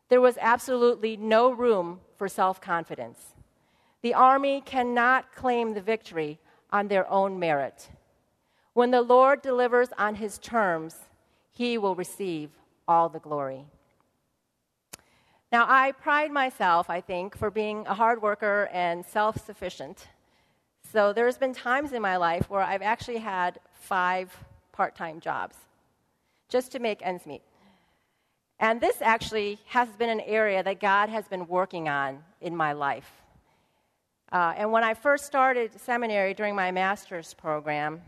there 0.09 0.21
was 0.21 0.39
absolutely 0.41 1.17
no 1.17 1.51
room 1.51 2.01
for 2.17 2.29
self 2.29 2.61
confidence. 2.61 3.35
The 4.03 4.15
army 4.15 4.61
cannot 4.61 5.35
claim 5.35 5.75
the 5.75 5.81
victory 5.81 6.39
on 6.71 6.89
their 6.89 7.11
own 7.11 7.39
merit. 7.39 7.89
When 8.75 8.91
the 8.91 9.03
Lord 9.03 9.41
delivers 9.41 9.89
on 9.97 10.17
his 10.17 10.39
terms, 10.39 10.97
he 11.53 11.79
will 11.79 11.95
receive 11.95 12.51
all 12.87 13.09
the 13.09 13.21
glory. 13.21 13.65
Now, 15.53 15.67
I 15.69 15.93
pride 15.93 16.33
myself, 16.33 16.91
I 16.91 17.01
think, 17.01 17.37
for 17.37 17.51
being 17.51 17.87
a 17.87 17.95
hard 17.95 18.21
worker 18.21 18.69
and 18.73 19.07
self 19.07 19.47
sufficient. 19.47 20.09
So 20.93 21.13
there's 21.13 21.39
been 21.39 21.55
times 21.55 21.93
in 21.93 22.03
my 22.03 22.17
life 22.17 22.51
where 22.51 22.63
I've 22.63 22.83
actually 22.83 23.19
had 23.19 23.61
five 23.73 24.37
part 24.73 24.97
time 24.97 25.21
jobs 25.21 25.57
just 26.49 26.73
to 26.73 26.81
make 26.81 27.01
ends 27.03 27.27
meet. 27.27 27.43
And 28.59 28.81
this 28.81 29.01
actually 29.01 29.59
has 29.67 29.89
been 29.91 30.11
an 30.11 30.21
area 30.21 30.63
that 30.65 30.81
God 30.81 31.09
has 31.09 31.29
been 31.29 31.47
working 31.47 31.89
on 31.89 32.25
in 32.41 32.57
my 32.57 32.73
life. 32.73 33.11
Uh, 34.33 34.55
and 34.57 34.73
when 34.73 34.83
I 34.83 34.95
first 34.95 35.27
started 35.27 35.79
seminary 35.81 36.35
during 36.35 36.57
my 36.57 36.73
master's 36.73 37.35
program, 37.35 38.03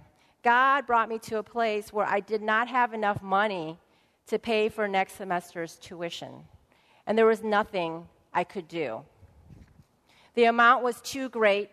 God 0.46 0.86
brought 0.86 1.08
me 1.08 1.18
to 1.18 1.38
a 1.38 1.42
place 1.42 1.92
where 1.92 2.06
I 2.06 2.20
did 2.20 2.40
not 2.40 2.68
have 2.68 2.94
enough 2.94 3.20
money 3.20 3.80
to 4.28 4.38
pay 4.38 4.68
for 4.68 4.86
next 4.86 5.14
semester's 5.16 5.74
tuition 5.74 6.44
and 7.06 7.16
there 7.16 7.26
was 7.26 7.42
nothing 7.42 8.08
I 8.34 8.44
could 8.44 8.68
do. 8.68 9.02
The 10.34 10.44
amount 10.44 10.82
was 10.82 11.00
too 11.00 11.28
great, 11.28 11.70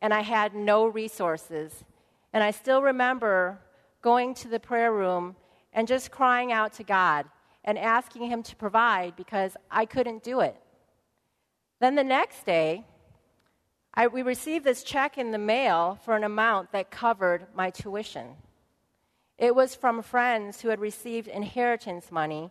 and 0.00 0.12
I 0.12 0.20
had 0.20 0.54
no 0.54 0.86
resources. 0.86 1.84
And 2.32 2.44
I 2.44 2.50
still 2.50 2.82
remember 2.82 3.58
going 4.02 4.34
to 4.34 4.48
the 4.48 4.60
prayer 4.60 4.92
room 4.92 5.34
and 5.72 5.88
just 5.88 6.10
crying 6.10 6.52
out 6.52 6.74
to 6.74 6.84
God 6.84 7.26
and 7.64 7.78
asking 7.78 8.30
Him 8.30 8.42
to 8.44 8.54
provide 8.54 9.16
because 9.16 9.56
I 9.70 9.86
couldn't 9.86 10.22
do 10.22 10.40
it. 10.40 10.56
Then 11.80 11.94
the 11.94 12.04
next 12.04 12.44
day, 12.44 12.84
I, 13.96 14.08
we 14.08 14.20
received 14.20 14.64
this 14.64 14.82
check 14.82 15.16
in 15.16 15.30
the 15.30 15.38
mail 15.38 15.98
for 16.04 16.16
an 16.16 16.24
amount 16.24 16.72
that 16.72 16.90
covered 16.90 17.46
my 17.54 17.70
tuition. 17.70 18.28
It 19.38 19.54
was 19.54 19.74
from 19.74 20.02
friends 20.02 20.60
who 20.60 20.68
had 20.68 20.80
received 20.80 21.28
inheritance 21.28 22.12
money 22.12 22.50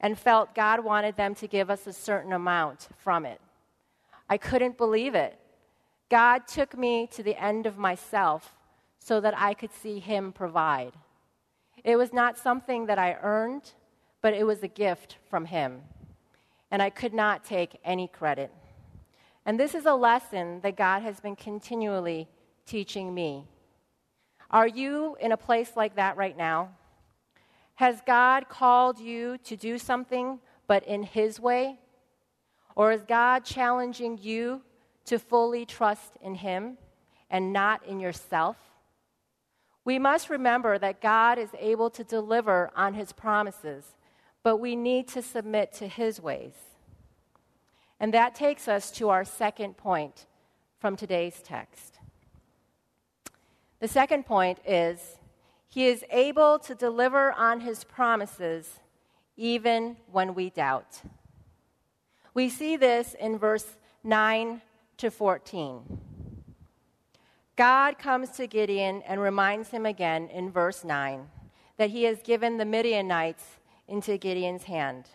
and 0.00 0.18
felt 0.18 0.54
God 0.54 0.82
wanted 0.82 1.16
them 1.16 1.34
to 1.36 1.46
give 1.46 1.70
us 1.70 1.86
a 1.86 1.92
certain 1.92 2.32
amount 2.32 2.88
from 2.96 3.24
it. 3.24 3.40
I 4.28 4.36
couldn't 4.36 4.78
believe 4.78 5.14
it. 5.14 5.38
God 6.08 6.48
took 6.48 6.76
me 6.76 7.08
to 7.12 7.22
the 7.22 7.40
end 7.40 7.66
of 7.66 7.78
myself 7.78 8.54
so 8.98 9.20
that 9.20 9.38
I 9.38 9.54
could 9.54 9.72
see 9.72 10.00
Him 10.00 10.32
provide. 10.32 10.92
It 11.84 11.96
was 11.96 12.12
not 12.12 12.36
something 12.36 12.86
that 12.86 12.98
I 12.98 13.16
earned, 13.22 13.72
but 14.22 14.34
it 14.34 14.44
was 14.44 14.62
a 14.62 14.68
gift 14.68 15.18
from 15.28 15.46
Him. 15.46 15.82
And 16.70 16.82
I 16.82 16.90
could 16.90 17.14
not 17.14 17.44
take 17.44 17.78
any 17.84 18.08
credit. 18.08 18.52
And 19.46 19.58
this 19.58 19.74
is 19.74 19.86
a 19.86 19.94
lesson 19.94 20.60
that 20.60 20.76
God 20.76 21.02
has 21.02 21.20
been 21.20 21.36
continually 21.36 22.28
teaching 22.66 23.12
me. 23.14 23.44
Are 24.50 24.68
you 24.68 25.16
in 25.20 25.32
a 25.32 25.36
place 25.36 25.72
like 25.76 25.96
that 25.96 26.16
right 26.16 26.36
now? 26.36 26.70
Has 27.74 28.02
God 28.06 28.48
called 28.48 28.98
you 28.98 29.38
to 29.44 29.56
do 29.56 29.78
something, 29.78 30.40
but 30.66 30.86
in 30.86 31.02
His 31.02 31.40
way? 31.40 31.78
Or 32.76 32.92
is 32.92 33.02
God 33.02 33.44
challenging 33.44 34.18
you 34.20 34.62
to 35.06 35.18
fully 35.18 35.64
trust 35.64 36.16
in 36.20 36.34
Him 36.34 36.78
and 37.30 37.52
not 37.52 37.84
in 37.86 38.00
yourself? 38.00 38.56
We 39.84 39.98
must 39.98 40.28
remember 40.28 40.78
that 40.78 41.00
God 41.00 41.38
is 41.38 41.50
able 41.58 41.90
to 41.90 42.04
deliver 42.04 42.70
on 42.76 42.94
His 42.94 43.12
promises, 43.12 43.96
but 44.42 44.58
we 44.58 44.76
need 44.76 45.08
to 45.08 45.22
submit 45.22 45.72
to 45.74 45.88
His 45.88 46.20
ways. 46.20 46.52
And 48.00 48.14
that 48.14 48.34
takes 48.34 48.66
us 48.66 48.90
to 48.92 49.10
our 49.10 49.24
second 49.24 49.76
point 49.76 50.26
from 50.78 50.96
today's 50.96 51.42
text. 51.42 51.98
The 53.78 53.88
second 53.88 54.24
point 54.24 54.58
is 54.66 55.18
he 55.68 55.86
is 55.86 56.04
able 56.10 56.58
to 56.60 56.74
deliver 56.74 57.32
on 57.32 57.60
his 57.60 57.84
promises 57.84 58.80
even 59.36 59.96
when 60.10 60.34
we 60.34 60.50
doubt. 60.50 61.02
We 62.32 62.48
see 62.48 62.76
this 62.76 63.14
in 63.14 63.38
verse 63.38 63.76
9 64.02 64.62
to 64.96 65.10
14. 65.10 65.98
God 67.56 67.98
comes 67.98 68.30
to 68.30 68.46
Gideon 68.46 69.02
and 69.06 69.20
reminds 69.20 69.68
him 69.68 69.84
again 69.84 70.28
in 70.28 70.50
verse 70.50 70.84
9 70.84 71.28
that 71.76 71.90
he 71.90 72.04
has 72.04 72.22
given 72.22 72.56
the 72.56 72.64
Midianites 72.64 73.44
into 73.88 74.16
Gideon's 74.16 74.64
hand. 74.64 75.06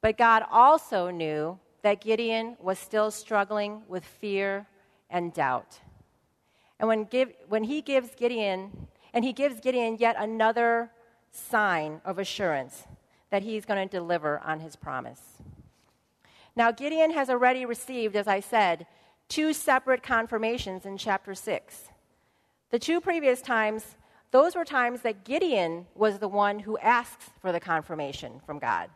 But 0.00 0.18
God 0.18 0.44
also 0.50 1.10
knew 1.10 1.58
that 1.84 2.00
Gideon 2.00 2.56
was 2.62 2.78
still 2.78 3.10
struggling 3.10 3.82
with 3.88 4.06
fear 4.06 4.66
and 5.10 5.34
doubt. 5.34 5.80
And 6.80 6.88
when, 6.88 7.04
give, 7.04 7.30
when 7.46 7.64
he 7.64 7.82
gives 7.82 8.14
Gideon 8.14 8.88
and 9.12 9.22
he 9.22 9.34
gives 9.34 9.60
Gideon 9.60 9.98
yet 10.00 10.16
another 10.18 10.90
sign 11.30 12.00
of 12.06 12.18
assurance 12.18 12.84
that 13.28 13.42
he's 13.42 13.66
going 13.66 13.86
to 13.86 13.98
deliver 13.98 14.38
on 14.38 14.60
his 14.60 14.76
promise. 14.76 15.20
Now, 16.56 16.70
Gideon 16.70 17.10
has 17.10 17.28
already 17.28 17.66
received, 17.66 18.16
as 18.16 18.26
I 18.26 18.40
said, 18.40 18.86
two 19.28 19.52
separate 19.52 20.02
confirmations 20.02 20.86
in 20.86 20.96
chapter 20.96 21.34
6. 21.34 21.90
The 22.70 22.78
two 22.78 22.98
previous 22.98 23.42
times, 23.42 23.96
those 24.30 24.56
were 24.56 24.64
times 24.64 25.02
that 25.02 25.24
Gideon 25.24 25.84
was 25.94 26.18
the 26.18 26.28
one 26.28 26.60
who 26.60 26.78
asks 26.78 27.26
for 27.42 27.52
the 27.52 27.60
confirmation 27.60 28.40
from 28.46 28.58
God. 28.58 28.88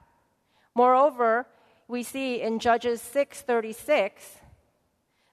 Moreover, 0.74 1.46
we 1.88 2.02
see 2.02 2.40
in 2.40 2.58
Judges 2.58 3.00
6:36, 3.02 4.40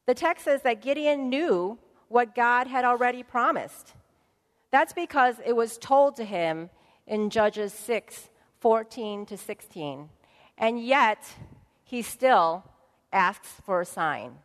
the 0.06 0.16
text 0.16 0.46
says 0.46 0.62
that 0.62 0.82
Gideon 0.82 1.30
knew 1.30 1.78
what 2.08 2.34
God 2.34 2.68
had 2.68 2.86
already 2.86 3.24
promised. 3.24 3.94
That's 4.72 4.94
because 4.94 5.40
it 5.46 5.56
was 5.56 5.78
told 5.78 6.16
to 6.16 6.26
him 6.26 6.70
in 7.06 7.30
Judges 7.30 7.74
6:14 7.74 9.26
to 9.28 9.38
16. 9.38 10.10
And 10.58 10.84
yet, 10.84 11.36
he 11.84 12.02
still 12.02 12.64
asks 13.12 13.50
for 13.66 13.82
a 13.82 13.86
sign. 13.86 14.40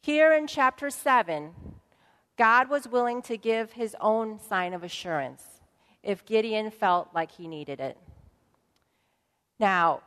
Here 0.00 0.32
in 0.32 0.46
chapter 0.46 0.88
7, 0.88 1.54
God 2.36 2.70
was 2.70 2.88
willing 2.88 3.20
to 3.22 3.36
give 3.36 3.72
his 3.72 3.96
own 4.00 4.38
sign 4.38 4.72
of 4.72 4.82
assurance 4.82 5.60
if 6.02 6.24
Gideon 6.24 6.70
felt 6.70 7.08
like 7.12 7.32
he 7.32 7.46
needed 7.46 7.80
it. 7.80 7.98
Now, 9.58 10.02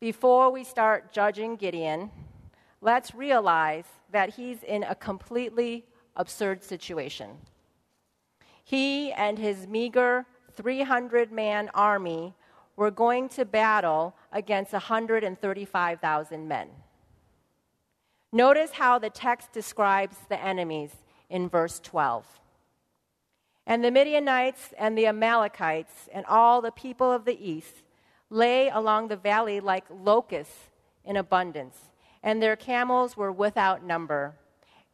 before 0.00 0.50
we 0.50 0.64
start 0.64 1.12
judging 1.12 1.56
Gideon, 1.56 2.10
let's 2.80 3.14
realize 3.14 3.84
that 4.12 4.34
he's 4.34 4.62
in 4.62 4.84
a 4.84 4.94
completely 4.94 5.84
absurd 6.16 6.62
situation. 6.62 7.30
He 8.64 9.12
and 9.12 9.38
his 9.38 9.66
meager 9.66 10.26
300 10.54 11.32
man 11.32 11.70
army 11.74 12.34
were 12.76 12.90
going 12.90 13.28
to 13.30 13.44
battle 13.44 14.14
against 14.32 14.72
135,000 14.72 16.48
men. 16.48 16.68
Notice 18.32 18.72
how 18.72 18.98
the 18.98 19.10
text 19.10 19.52
describes 19.52 20.16
the 20.28 20.40
enemies 20.40 20.92
in 21.30 21.48
verse 21.48 21.80
12. 21.80 22.24
And 23.66 23.84
the 23.84 23.90
Midianites 23.90 24.72
and 24.78 24.96
the 24.96 25.06
Amalekites 25.06 26.08
and 26.12 26.24
all 26.26 26.60
the 26.60 26.70
people 26.70 27.10
of 27.10 27.24
the 27.24 27.38
east 27.44 27.82
lay 28.30 28.68
along 28.68 29.08
the 29.08 29.16
valley 29.16 29.60
like 29.60 29.84
locusts 29.90 30.68
in 31.04 31.16
abundance, 31.16 31.76
and 32.22 32.42
their 32.42 32.56
camels 32.56 33.16
were 33.16 33.32
without 33.32 33.82
number, 33.82 34.34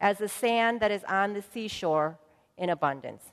as 0.01 0.19
the 0.19 0.29
sand 0.29 0.81
that 0.81 0.91
is 0.91 1.05
on 1.05 1.33
the 1.33 1.43
seashore 1.43 2.19
in 2.57 2.71
abundance. 2.71 3.25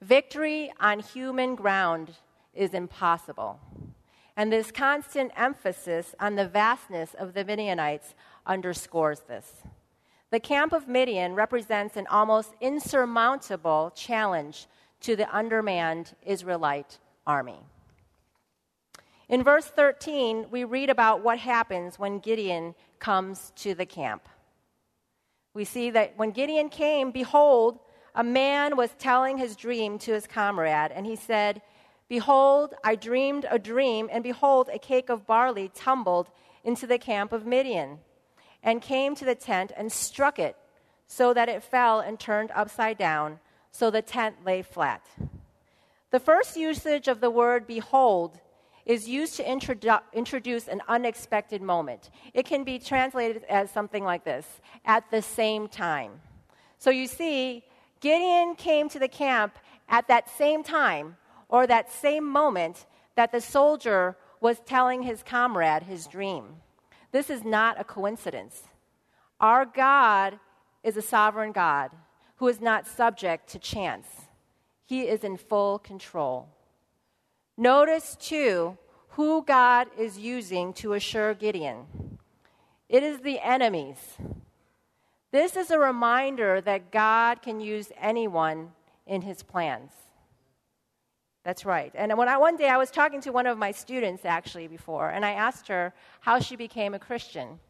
Victory 0.00 0.72
on 0.80 1.00
human 1.00 1.54
ground 1.54 2.10
is 2.54 2.74
impossible. 2.74 3.60
And 4.36 4.52
this 4.52 4.70
constant 4.70 5.32
emphasis 5.36 6.14
on 6.18 6.36
the 6.36 6.48
vastness 6.48 7.14
of 7.14 7.34
the 7.34 7.44
Midianites 7.44 8.14
underscores 8.46 9.20
this. 9.20 9.62
The 10.30 10.40
camp 10.40 10.72
of 10.72 10.88
Midian 10.88 11.34
represents 11.34 11.96
an 11.96 12.06
almost 12.06 12.54
insurmountable 12.60 13.92
challenge 13.94 14.66
to 15.00 15.16
the 15.16 15.34
undermanned 15.36 16.14
Israelite 16.24 16.98
army. 17.26 17.58
In 19.30 19.44
verse 19.44 19.66
13, 19.66 20.46
we 20.50 20.64
read 20.64 20.90
about 20.90 21.22
what 21.22 21.38
happens 21.38 22.00
when 22.00 22.18
Gideon 22.18 22.74
comes 22.98 23.52
to 23.58 23.76
the 23.76 23.86
camp. 23.86 24.28
We 25.54 25.64
see 25.64 25.90
that 25.90 26.18
when 26.18 26.32
Gideon 26.32 26.68
came, 26.68 27.12
behold, 27.12 27.78
a 28.12 28.24
man 28.24 28.76
was 28.76 28.92
telling 28.98 29.38
his 29.38 29.54
dream 29.54 30.00
to 30.00 30.12
his 30.12 30.26
comrade, 30.26 30.90
and 30.90 31.06
he 31.06 31.14
said, 31.14 31.62
Behold, 32.08 32.74
I 32.82 32.96
dreamed 32.96 33.46
a 33.48 33.56
dream, 33.56 34.08
and 34.10 34.24
behold, 34.24 34.68
a 34.72 34.80
cake 34.80 35.08
of 35.08 35.28
barley 35.28 35.70
tumbled 35.76 36.28
into 36.64 36.88
the 36.88 36.98
camp 36.98 37.32
of 37.32 37.46
Midian, 37.46 38.00
and 38.64 38.82
came 38.82 39.14
to 39.14 39.24
the 39.24 39.36
tent 39.36 39.70
and 39.76 39.92
struck 39.92 40.40
it, 40.40 40.56
so 41.06 41.32
that 41.34 41.48
it 41.48 41.62
fell 41.62 42.00
and 42.00 42.18
turned 42.18 42.50
upside 42.50 42.98
down, 42.98 43.38
so 43.70 43.92
the 43.92 44.02
tent 44.02 44.44
lay 44.44 44.60
flat. 44.60 45.06
The 46.10 46.18
first 46.18 46.56
usage 46.56 47.06
of 47.06 47.20
the 47.20 47.30
word 47.30 47.68
behold 47.68 48.40
is 48.86 49.08
used 49.08 49.36
to 49.36 49.44
introdu- 49.44 50.02
introduce 50.12 50.68
an 50.68 50.80
unexpected 50.88 51.62
moment. 51.62 52.10
It 52.34 52.46
can 52.46 52.64
be 52.64 52.78
translated 52.78 53.44
as 53.44 53.70
something 53.70 54.04
like 54.04 54.24
this 54.24 54.46
at 54.84 55.10
the 55.10 55.22
same 55.22 55.68
time. 55.68 56.20
So 56.78 56.90
you 56.90 57.06
see, 57.06 57.64
Gideon 58.00 58.54
came 58.54 58.88
to 58.88 58.98
the 58.98 59.08
camp 59.08 59.58
at 59.88 60.08
that 60.08 60.28
same 60.30 60.62
time 60.62 61.16
or 61.48 61.66
that 61.66 61.92
same 61.92 62.26
moment 62.26 62.86
that 63.16 63.32
the 63.32 63.40
soldier 63.40 64.16
was 64.40 64.60
telling 64.60 65.02
his 65.02 65.22
comrade 65.22 65.82
his 65.82 66.06
dream. 66.06 66.56
This 67.12 67.28
is 67.28 67.44
not 67.44 67.80
a 67.80 67.84
coincidence. 67.84 68.62
Our 69.40 69.64
God 69.64 70.38
is 70.82 70.96
a 70.96 71.02
sovereign 71.02 71.52
God 71.52 71.90
who 72.36 72.48
is 72.48 72.60
not 72.60 72.86
subject 72.86 73.50
to 73.50 73.58
chance, 73.58 74.06
He 74.86 75.02
is 75.02 75.24
in 75.24 75.36
full 75.36 75.78
control. 75.78 76.48
Notice, 77.60 78.16
too, 78.18 78.78
who 79.10 79.44
God 79.44 79.88
is 79.98 80.16
using 80.18 80.72
to 80.74 80.94
assure 80.94 81.34
Gideon 81.34 81.84
it 82.88 83.02
is 83.02 83.20
the 83.20 83.38
enemies. 83.38 83.98
This 85.30 85.56
is 85.56 85.70
a 85.70 85.78
reminder 85.78 86.62
that 86.62 86.90
God 86.90 87.42
can 87.42 87.60
use 87.60 87.92
anyone 88.00 88.72
in 89.06 89.20
his 89.20 89.42
plans. 89.42 89.92
That's 91.44 91.66
right. 91.66 91.92
And 91.94 92.16
when 92.16 92.28
I, 92.28 92.38
one 92.38 92.56
day 92.56 92.68
I 92.70 92.78
was 92.78 92.90
talking 92.90 93.20
to 93.20 93.30
one 93.30 93.46
of 93.46 93.58
my 93.58 93.72
students 93.72 94.24
actually 94.24 94.66
before, 94.66 95.10
and 95.10 95.24
I 95.24 95.32
asked 95.32 95.68
her 95.68 95.92
how 96.20 96.40
she 96.40 96.56
became 96.56 96.94
a 96.94 96.98
Christian. 96.98 97.60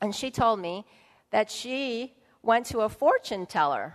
And 0.00 0.14
she 0.14 0.30
told 0.30 0.60
me 0.60 0.86
that 1.32 1.50
she 1.50 2.14
went 2.42 2.66
to 2.66 2.82
a 2.82 2.88
fortune 2.88 3.46
teller. 3.46 3.94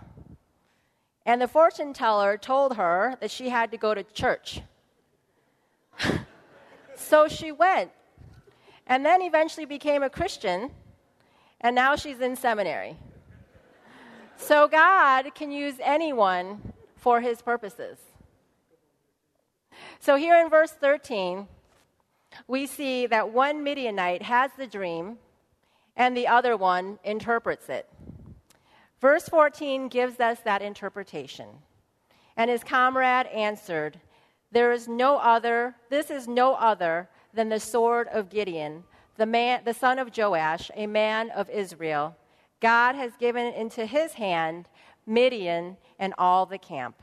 And 1.24 1.40
the 1.40 1.48
fortune 1.48 1.94
teller 1.94 2.36
told 2.36 2.76
her 2.76 3.16
that 3.22 3.30
she 3.30 3.48
had 3.48 3.70
to 3.70 3.78
go 3.78 3.94
to 3.94 4.02
church. 4.02 4.60
So 7.04 7.28
she 7.28 7.52
went. 7.52 7.90
And 8.86 9.04
then 9.04 9.22
eventually 9.22 9.66
became 9.66 10.02
a 10.02 10.10
Christian. 10.10 10.70
And 11.60 11.74
now 11.74 11.96
she's 11.96 12.20
in 12.20 12.36
seminary. 12.36 12.96
So 14.36 14.68
God 14.68 15.34
can 15.34 15.50
use 15.50 15.76
anyone 15.82 16.72
for 16.96 17.20
his 17.20 17.40
purposes. 17.40 17.98
So 20.00 20.16
here 20.16 20.38
in 20.38 20.50
verse 20.50 20.72
13, 20.72 21.46
we 22.46 22.66
see 22.66 23.06
that 23.06 23.30
one 23.30 23.62
Midianite 23.62 24.22
has 24.22 24.50
the 24.56 24.66
dream 24.66 25.18
and 25.96 26.16
the 26.16 26.26
other 26.26 26.56
one 26.56 26.98
interprets 27.04 27.68
it. 27.68 27.88
Verse 29.00 29.28
14 29.28 29.88
gives 29.88 30.20
us 30.20 30.40
that 30.40 30.62
interpretation. 30.62 31.46
And 32.36 32.50
his 32.50 32.64
comrade 32.64 33.26
answered, 33.26 34.00
There 34.54 34.70
is 34.70 34.86
no 34.86 35.16
other, 35.16 35.74
this 35.90 36.12
is 36.12 36.28
no 36.28 36.54
other 36.54 37.08
than 37.34 37.48
the 37.48 37.58
sword 37.58 38.06
of 38.12 38.30
Gideon, 38.30 38.84
the, 39.16 39.26
man, 39.26 39.62
the 39.64 39.74
son 39.74 39.98
of 39.98 40.16
Joash, 40.16 40.70
a 40.76 40.86
man 40.86 41.30
of 41.30 41.50
Israel. 41.50 42.16
God 42.60 42.94
has 42.94 43.16
given 43.18 43.52
into 43.52 43.84
his 43.84 44.12
hand 44.12 44.68
Midian 45.06 45.76
and 45.98 46.14
all 46.18 46.46
the 46.46 46.58
camp. 46.58 47.02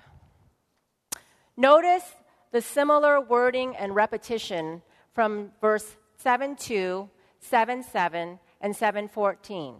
Notice 1.58 2.16
the 2.54 2.62
similar 2.62 3.20
wording 3.20 3.76
and 3.76 3.96
repetition 3.96 4.82
from 5.14 5.52
verse 5.60 5.98
7 6.16 6.56
2, 6.56 7.10
7 7.42 7.84
7, 7.84 8.40
and 8.62 8.74
714. 8.74 9.76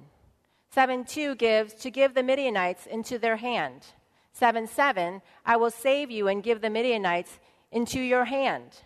7 0.72 1.06
2 1.06 1.36
gives 1.36 1.74
to 1.76 1.90
give 1.90 2.16
the 2.16 2.24
Midianites 2.24 2.86
into 2.86 3.18
their 3.18 3.38
hand. 3.38 3.86
7 4.34 4.68
7, 4.68 5.22
I 5.46 5.56
will 5.56 5.72
save 5.72 6.12
you 6.12 6.28
and 6.28 6.44
give 6.44 6.60
the 6.60 6.70
Midianites 6.70 7.40
into 7.72 8.00
your 8.00 8.26
hand. 8.26 8.78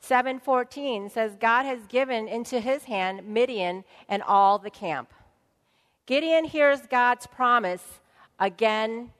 714 0.00 1.10
says, 1.10 1.36
God 1.40 1.64
has 1.64 1.86
given 1.86 2.28
into 2.28 2.60
his 2.60 2.84
hand 2.84 3.26
Midian 3.26 3.84
and 4.08 4.22
all 4.22 4.58
the 4.58 4.70
camp. 4.70 5.12
Gideon 6.06 6.44
hears 6.44 6.86
God's 6.86 7.26
promise 7.26 8.00
again 8.38 9.10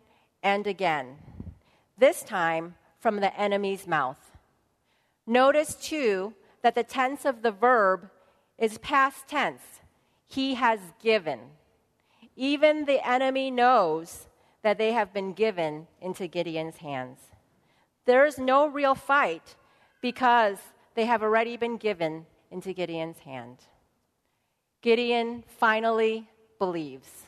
and 0.43 0.67
again, 0.67 1.17
this 1.99 2.23
time 2.23 2.77
from 3.01 3.17
the 3.17 3.39
enemy's 3.39 3.87
mouth. 3.87 4.37
Notice, 5.27 5.75
too, 5.75 6.35
that 6.63 6.77
the 6.77 6.85
tense 6.85 7.25
of 7.25 7.43
the 7.43 7.51
verb 7.51 8.11
is 8.59 8.79
past 8.79 9.27
tense 9.27 9.81
he 10.27 10.55
has 10.55 10.79
given. 11.03 11.41
Even 12.37 12.85
the 12.85 13.07
enemy 13.07 13.51
knows 13.51 14.29
that 14.63 14.79
they 14.79 14.93
have 14.93 15.13
been 15.13 15.33
given 15.33 15.87
into 16.01 16.27
Gideon's 16.27 16.77
hands. 16.77 17.19
There 18.07 18.25
is 18.25 18.39
no 18.39 18.67
real 18.67 18.95
fight 18.95 19.57
because 20.01 20.59
they 20.95 21.05
have 21.05 21.23
already 21.23 21.57
been 21.57 21.77
given 21.77 22.27
into 22.51 22.73
Gideon's 22.73 23.19
hand. 23.19 23.59
Gideon 24.81 25.45
finally 25.59 26.29
believes. 26.59 27.27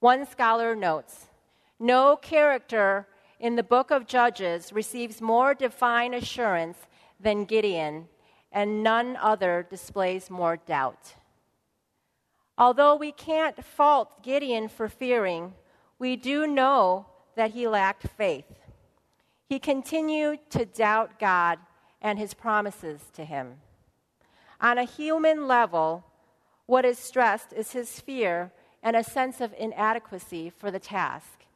One 0.00 0.26
scholar 0.26 0.74
notes 0.74 1.26
no 1.82 2.14
character 2.16 3.06
in 3.38 3.56
the 3.56 3.62
book 3.62 3.90
of 3.90 4.06
Judges 4.06 4.70
receives 4.70 5.22
more 5.22 5.54
divine 5.54 6.12
assurance 6.12 6.76
than 7.18 7.46
Gideon, 7.46 8.06
and 8.52 8.82
none 8.82 9.16
other 9.16 9.66
displays 9.68 10.28
more 10.28 10.58
doubt. 10.58 11.14
Although 12.58 12.96
we 12.96 13.12
can't 13.12 13.64
fault 13.64 14.22
Gideon 14.22 14.68
for 14.68 14.90
fearing, 14.90 15.54
we 15.98 16.16
do 16.16 16.46
know 16.46 17.06
that 17.34 17.52
he 17.52 17.66
lacked 17.66 18.06
faith. 18.08 18.59
He 19.50 19.58
continued 19.58 20.48
to 20.50 20.64
doubt 20.64 21.18
God 21.18 21.58
and 22.00 22.20
his 22.20 22.34
promises 22.34 23.00
to 23.14 23.24
him. 23.24 23.56
On 24.60 24.78
a 24.78 24.84
human 24.84 25.48
level, 25.48 26.04
what 26.66 26.84
is 26.84 27.00
stressed 27.00 27.52
is 27.52 27.72
his 27.72 27.98
fear 27.98 28.52
and 28.80 28.94
a 28.94 29.02
sense 29.02 29.40
of 29.40 29.52
inadequacy 29.58 30.50
for 30.50 30.70
the 30.70 30.78
task, 30.78 31.46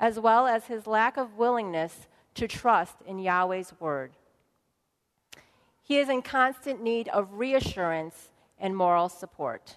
as 0.00 0.18
well 0.18 0.48
as 0.48 0.66
his 0.66 0.88
lack 0.88 1.16
of 1.16 1.38
willingness 1.38 2.08
to 2.34 2.48
trust 2.48 2.96
in 3.06 3.20
Yahweh's 3.20 3.72
word. 3.78 4.14
He 5.80 5.98
is 5.98 6.08
in 6.08 6.22
constant 6.22 6.82
need 6.82 7.06
of 7.10 7.34
reassurance 7.34 8.30
and 8.58 8.76
moral 8.76 9.08
support. 9.08 9.76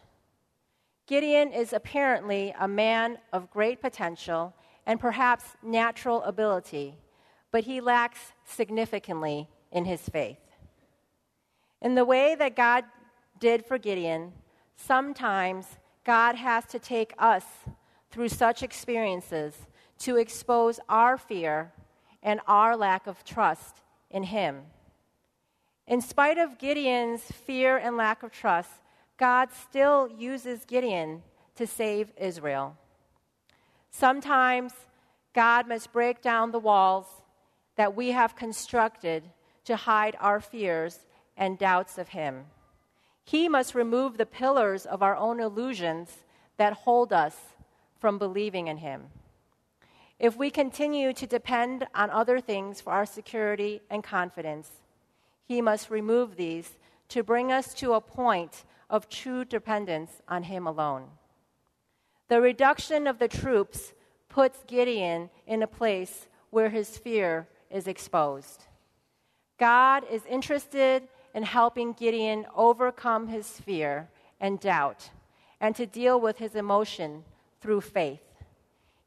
Gideon 1.06 1.54
is 1.54 1.74
apparently 1.74 2.56
a 2.60 2.68
man 2.68 3.20
of 3.32 3.52
great 3.52 3.82
potential 3.82 4.56
and 4.88 5.00
perhaps 5.00 5.58
natural 5.62 6.24
ability, 6.24 6.98
but 7.52 7.64
he 7.64 7.82
lacks 7.82 8.34
significantly 8.46 9.50
in 9.72 9.86
his 9.86 10.08
faith. 10.10 10.40
In 11.82 11.96
the 11.96 12.06
way 12.06 12.36
that 12.36 12.56
God 12.56 12.86
did 13.40 13.66
for 13.66 13.78
Gideon, 13.78 14.34
sometimes 14.76 15.78
God 16.04 16.36
has 16.36 16.66
to 16.68 16.80
take 16.80 17.14
us 17.18 17.44
through 18.10 18.30
such 18.30 18.64
experiences 18.64 19.54
to 20.00 20.18
expose 20.18 20.80
our 20.90 21.18
fear 21.18 21.72
and 22.24 22.40
our 22.48 22.76
lack 22.76 23.08
of 23.08 23.24
trust 23.24 23.78
in 24.10 24.24
Him. 24.24 24.64
In 25.86 26.02
spite 26.02 26.38
of 26.38 26.58
Gideon's 26.58 27.24
fear 27.24 27.78
and 27.78 27.96
lack 27.96 28.24
of 28.24 28.32
trust, 28.32 28.72
God 29.18 29.50
still 29.52 30.10
uses 30.10 30.66
Gideon 30.66 31.24
to 31.56 31.66
save 31.66 32.12
Israel. 32.18 32.78
Sometimes 33.90 34.74
God 35.34 35.68
must 35.68 35.94
break 35.94 36.22
down 36.22 36.52
the 36.52 36.60
walls 36.60 37.06
that 37.78 37.96
we 37.96 38.12
have 38.12 38.36
constructed 38.36 39.24
to 39.66 39.76
hide 39.76 40.16
our 40.20 40.40
fears 40.40 41.00
and 41.38 41.58
doubts 41.58 41.98
of 41.98 42.10
Him. 42.10 42.46
He 43.24 43.48
must 43.48 43.76
remove 43.76 44.18
the 44.18 44.26
pillars 44.26 44.86
of 44.86 45.02
our 45.02 45.16
own 45.16 45.40
illusions 45.40 46.24
that 46.58 46.74
hold 46.74 47.14
us 47.14 47.36
from 48.00 48.18
believing 48.18 48.68
in 48.68 48.78
Him. 48.78 49.06
If 50.20 50.36
we 50.36 50.50
continue 50.50 51.14
to 51.14 51.28
depend 51.28 51.88
on 51.94 52.10
other 52.10 52.40
things 52.40 52.82
for 52.82 52.92
our 52.92 53.06
security 53.06 53.82
and 53.90 54.04
confidence, 54.04 54.70
He 55.46 55.62
must 55.62 55.90
remove 55.90 56.36
these 56.36 56.78
to 57.10 57.24
bring 57.24 57.52
us 57.52 57.74
to 57.76 57.94
a 57.94 58.02
point 58.02 58.64
of 58.90 59.10
true 59.10 59.46
dependence 59.46 60.22
on 60.28 60.44
Him 60.44 60.66
alone. 60.66 61.06
The 62.30 62.42
reduction 62.42 63.08
of 63.08 63.20
the 63.20 63.28
troops 63.28 63.94
puts 64.30 64.64
Gideon 64.66 65.30
in 65.46 65.64
a 65.64 65.68
place 65.68 66.28
where 66.50 66.70
his 66.70 66.98
fear 66.98 67.48
is 67.70 67.88
exposed. 67.88 68.66
God 69.60 70.04
is 70.10 70.26
interested 70.26 71.08
in 71.34 71.44
helping 71.44 71.94
Gideon 71.94 72.46
overcome 72.56 73.28
his 73.28 73.48
fear 73.48 74.10
and 74.40 74.60
doubt 74.60 75.10
and 75.60 75.76
to 75.76 75.86
deal 75.86 76.20
with 76.20 76.38
his 76.38 76.56
emotion 76.56 77.24
through 77.62 77.82
faith. 77.82 78.22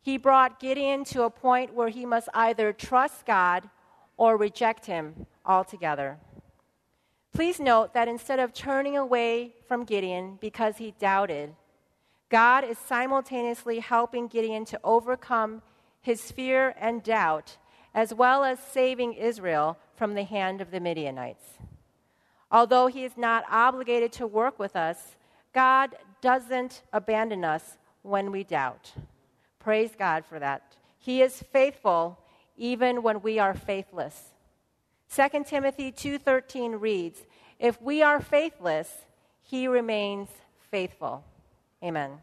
He 0.03 0.17
brought 0.17 0.61
Gideon 0.61 1.05
to 1.07 1.23
a 1.23 1.31
point 1.31 1.75
where 1.75 1.89
he 1.89 2.07
must 2.07 2.29
either 2.35 2.73
trust 2.73 3.27
God 3.27 3.69
or 4.17 4.37
reject 4.37 4.87
him 4.87 5.27
altogether. 5.45 6.19
Please 7.33 7.61
note 7.61 7.95
that 7.95 8.09
instead 8.09 8.41
of 8.41 8.53
turning 8.53 8.97
away 8.97 9.55
from 9.69 9.85
Gideon 9.85 10.39
because 10.41 10.79
he 10.79 10.95
doubted, 10.99 11.55
God 12.29 12.65
is 12.65 12.79
simultaneously 12.79 13.79
helping 13.81 14.27
Gideon 14.27 14.65
to 14.67 14.81
overcome 14.83 15.63
his 16.01 16.33
fear 16.33 16.75
and 16.79 17.03
doubt, 17.03 17.57
as 17.95 18.15
well 18.15 18.45
as 18.45 18.59
saving 18.59 19.15
Israel 19.15 19.79
from 19.97 20.15
the 20.15 20.25
hand 20.25 20.61
of 20.61 20.71
the 20.71 20.81
Midianites. 20.81 21.59
Although 22.51 22.89
he 22.89 23.05
is 23.05 23.17
not 23.17 23.45
obligated 23.51 24.13
to 24.13 24.27
work 24.27 24.59
with 24.59 24.77
us, 24.77 25.17
God 25.53 25.97
doesn't 26.21 26.83
abandon 26.93 27.45
us 27.45 27.79
when 28.03 28.33
we 28.33 28.45
doubt. 28.45 28.93
Praise 29.59 29.95
God 29.97 30.25
for 30.25 30.39
that. 30.39 30.77
He 30.99 31.23
is 31.23 31.43
faithful 31.43 32.19
even 32.57 33.03
when 33.03 33.23
we 33.23 33.39
are 33.39 33.55
faithless. 33.55 34.35
2 35.09 35.45
Timothy 35.45 35.91
2:13 35.91 36.77
reads, 36.77 37.27
"If 37.59 37.81
we 37.81 38.03
are 38.03 38.21
faithless, 38.21 39.07
he 39.43 39.67
remains 39.67 40.29
faithful." 40.71 41.25
Amen. 41.83 42.21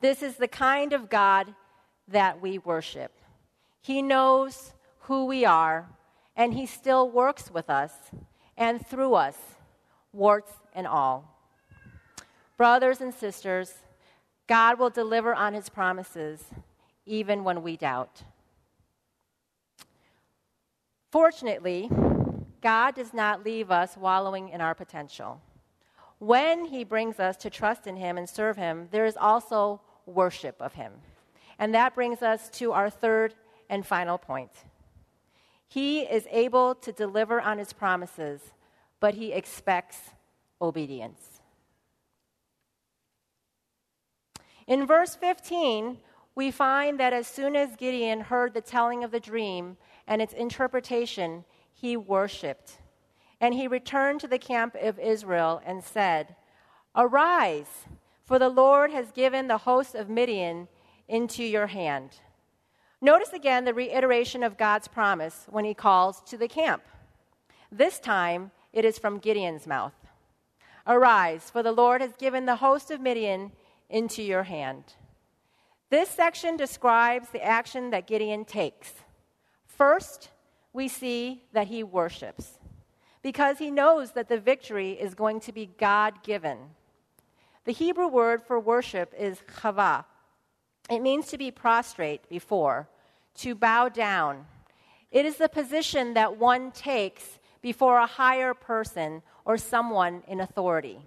This 0.00 0.22
is 0.22 0.36
the 0.36 0.48
kind 0.48 0.92
of 0.92 1.08
God 1.08 1.54
that 2.08 2.40
we 2.40 2.58
worship. 2.58 3.12
He 3.84 4.00
knows 4.00 4.72
who 5.00 5.26
we 5.26 5.44
are, 5.44 5.90
and 6.34 6.54
he 6.54 6.64
still 6.64 7.10
works 7.10 7.50
with 7.50 7.68
us 7.68 7.92
and 8.56 8.84
through 8.84 9.12
us, 9.12 9.36
warts 10.10 10.52
and 10.74 10.86
all. 10.86 11.36
Brothers 12.56 13.02
and 13.02 13.12
sisters, 13.12 13.74
God 14.46 14.78
will 14.78 14.88
deliver 14.88 15.34
on 15.34 15.52
his 15.52 15.68
promises 15.68 16.44
even 17.04 17.44
when 17.44 17.62
we 17.62 17.76
doubt. 17.76 18.22
Fortunately, 21.12 21.90
God 22.62 22.94
does 22.94 23.12
not 23.12 23.44
leave 23.44 23.70
us 23.70 23.98
wallowing 23.98 24.48
in 24.48 24.62
our 24.62 24.74
potential. 24.74 25.42
When 26.18 26.64
he 26.64 26.84
brings 26.84 27.20
us 27.20 27.36
to 27.36 27.50
trust 27.50 27.86
in 27.86 27.96
him 27.96 28.16
and 28.16 28.26
serve 28.26 28.56
him, 28.56 28.88
there 28.92 29.04
is 29.04 29.18
also 29.18 29.82
worship 30.06 30.56
of 30.58 30.72
him. 30.72 30.94
And 31.58 31.74
that 31.74 31.94
brings 31.94 32.22
us 32.22 32.48
to 32.50 32.72
our 32.72 32.88
third 32.88 33.34
and 33.68 33.86
final 33.86 34.18
point. 34.18 34.50
He 35.66 36.00
is 36.00 36.26
able 36.30 36.74
to 36.76 36.92
deliver 36.92 37.40
on 37.40 37.58
his 37.58 37.72
promises, 37.72 38.40
but 39.00 39.14
he 39.14 39.32
expects 39.32 39.98
obedience. 40.60 41.40
In 44.66 44.86
verse 44.86 45.14
15, 45.14 45.98
we 46.34 46.50
find 46.50 46.98
that 46.98 47.12
as 47.12 47.26
soon 47.26 47.54
as 47.54 47.76
Gideon 47.76 48.20
heard 48.20 48.54
the 48.54 48.60
telling 48.60 49.04
of 49.04 49.10
the 49.10 49.20
dream 49.20 49.76
and 50.06 50.22
its 50.22 50.32
interpretation, 50.32 51.44
he 51.72 51.96
worshiped. 51.96 52.78
And 53.40 53.54
he 53.54 53.68
returned 53.68 54.20
to 54.20 54.28
the 54.28 54.38
camp 54.38 54.74
of 54.80 54.98
Israel 54.98 55.60
and 55.66 55.84
said, 55.84 56.34
Arise, 56.96 57.86
for 58.24 58.38
the 58.38 58.48
Lord 58.48 58.90
has 58.90 59.12
given 59.12 59.48
the 59.48 59.58
host 59.58 59.94
of 59.94 60.08
Midian 60.08 60.68
into 61.08 61.44
your 61.44 61.66
hand. 61.66 62.10
Notice 63.04 63.34
again 63.34 63.66
the 63.66 63.74
reiteration 63.74 64.42
of 64.42 64.56
God's 64.56 64.88
promise 64.88 65.44
when 65.50 65.66
he 65.66 65.74
calls 65.74 66.22
to 66.22 66.38
the 66.38 66.48
camp. 66.48 66.82
This 67.70 67.98
time, 67.98 68.50
it 68.72 68.86
is 68.86 68.98
from 68.98 69.18
Gideon's 69.18 69.66
mouth 69.66 69.92
Arise, 70.86 71.50
for 71.50 71.62
the 71.62 71.70
Lord 71.70 72.00
has 72.00 72.16
given 72.16 72.46
the 72.46 72.56
host 72.56 72.90
of 72.90 73.02
Midian 73.02 73.52
into 73.90 74.22
your 74.22 74.44
hand. 74.44 74.84
This 75.90 76.08
section 76.08 76.56
describes 76.56 77.28
the 77.28 77.44
action 77.44 77.90
that 77.90 78.06
Gideon 78.06 78.46
takes. 78.46 78.94
First, 79.66 80.30
we 80.72 80.88
see 80.88 81.42
that 81.52 81.66
he 81.66 81.82
worships 81.82 82.58
because 83.20 83.58
he 83.58 83.70
knows 83.70 84.12
that 84.12 84.30
the 84.30 84.40
victory 84.40 84.92
is 84.92 85.14
going 85.14 85.40
to 85.40 85.52
be 85.52 85.68
God 85.78 86.22
given. 86.22 86.56
The 87.66 87.72
Hebrew 87.72 88.08
word 88.08 88.42
for 88.42 88.58
worship 88.58 89.12
is 89.18 89.42
chava. 89.60 90.06
It 90.88 91.00
means 91.00 91.26
to 91.26 91.36
be 91.36 91.50
prostrate 91.50 92.26
before, 92.30 92.88
to 93.36 93.54
bow 93.54 93.88
down. 93.88 94.46
It 95.10 95.24
is 95.26 95.36
the 95.36 95.48
position 95.48 96.14
that 96.14 96.36
one 96.36 96.70
takes 96.72 97.38
before 97.62 97.98
a 97.98 98.06
higher 98.06 98.54
person 98.54 99.22
or 99.44 99.56
someone 99.56 100.22
in 100.26 100.40
authority. 100.40 100.98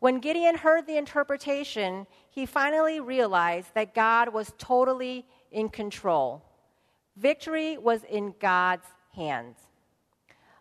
When 0.00 0.18
Gideon 0.18 0.56
heard 0.56 0.86
the 0.86 0.96
interpretation, 0.96 2.06
he 2.28 2.44
finally 2.44 2.98
realized 2.98 3.68
that 3.74 3.94
God 3.94 4.32
was 4.32 4.52
totally 4.58 5.24
in 5.50 5.68
control. 5.68 6.42
Victory 7.16 7.78
was 7.78 8.02
in 8.04 8.34
God's 8.40 8.86
hands. 9.14 9.58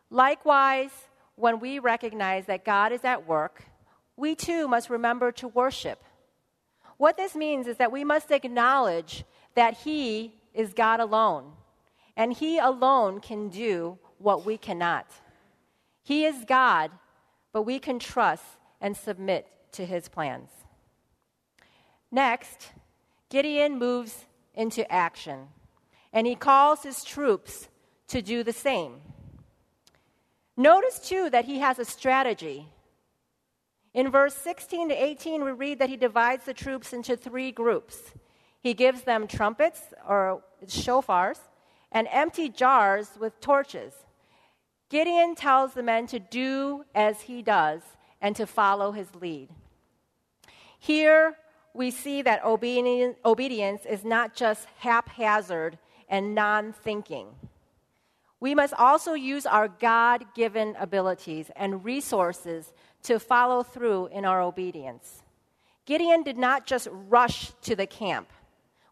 Likewise, 0.10 0.92
when 1.36 1.60
we 1.60 1.80
recognize 1.80 2.46
that 2.46 2.66
God 2.66 2.92
is 2.92 3.04
at 3.04 3.28
work, 3.28 3.64
we 4.16 4.36
too 4.36 4.68
must 4.68 4.90
remember 4.90 5.32
to 5.32 5.48
worship. 5.48 6.04
What 6.98 7.18
this 7.18 7.36
means 7.36 7.66
is 7.66 7.78
that 7.78 7.92
we 7.92 8.04
must 8.04 8.30
acknowledge 8.30 9.24
that 9.56 9.80
He 9.80 10.36
is 10.54 10.74
God 10.74 11.00
alone, 11.00 11.54
and 12.16 12.34
He 12.34 12.58
alone 12.58 13.20
can 13.20 13.50
do 13.50 13.98
what 14.18 14.46
we 14.46 14.58
cannot. 14.58 15.08
He 16.04 16.26
is 16.26 16.46
God, 16.46 16.92
but 17.54 17.64
we 17.64 17.80
can 17.80 18.00
trust 18.00 18.44
and 18.80 18.96
submit 18.96 19.48
to 19.74 19.86
His 19.86 20.10
plans. 20.10 20.50
Next, 22.12 22.72
Gideon 23.30 23.80
moves 23.80 24.26
into 24.54 24.90
action, 24.92 25.48
and 26.12 26.28
he 26.28 26.36
calls 26.36 26.84
his 26.84 27.04
troops 27.04 27.70
to 28.10 28.22
do 28.22 28.44
the 28.44 28.52
same. 28.52 29.02
Notice, 30.58 31.00
too, 31.00 31.30
that 31.30 31.46
he 31.46 31.60
has 31.60 31.80
a 31.80 31.86
strategy. 31.86 32.68
In 33.94 34.12
verse 34.12 34.36
16 34.36 34.90
to 34.90 34.96
18, 34.96 35.44
we 35.44 35.52
read 35.52 35.80
that 35.80 35.90
he 35.90 35.96
divides 35.96 36.44
the 36.44 36.54
troops 36.54 36.92
into 36.92 37.16
three 37.16 37.52
groups. 37.52 38.14
He 38.62 38.74
gives 38.76 39.02
them 39.02 39.28
trumpets, 39.28 39.82
or 40.08 40.44
shofars, 40.66 41.40
and 41.92 42.08
empty 42.12 42.48
jars 42.48 43.10
with 43.20 43.42
torches. 43.42 43.94
Gideon 44.90 45.36
tells 45.36 45.74
the 45.74 45.84
men 45.84 46.06
to 46.08 46.20
do 46.20 46.86
as 46.94 47.22
he 47.22 47.42
does 47.42 47.82
and 48.22 48.36
to 48.36 48.46
follow 48.46 48.92
his 48.92 49.16
lead. 49.16 49.50
Here, 50.78 51.38
we 51.74 51.90
see 51.90 52.22
that 52.22 52.44
obedience 52.46 53.86
is 53.86 54.04
not 54.04 54.36
just 54.36 54.68
haphazard 54.80 55.80
and 56.08 56.36
non 56.36 56.74
thinking. 56.74 57.28
We 58.40 58.54
must 58.54 58.74
also 58.74 59.14
use 59.14 59.46
our 59.46 59.68
God 59.68 60.26
given 60.36 60.76
abilities 60.80 61.50
and 61.56 61.86
resources 61.86 62.74
to 63.04 63.20
follow 63.20 63.64
through 63.64 64.08
in 64.08 64.26
our 64.26 64.42
obedience. 64.42 65.24
Gideon 65.86 66.24
did 66.24 66.38
not 66.38 66.66
just 66.66 66.88
rush 66.92 67.52
to 67.62 67.76
the 67.76 67.88
camp 67.88 68.28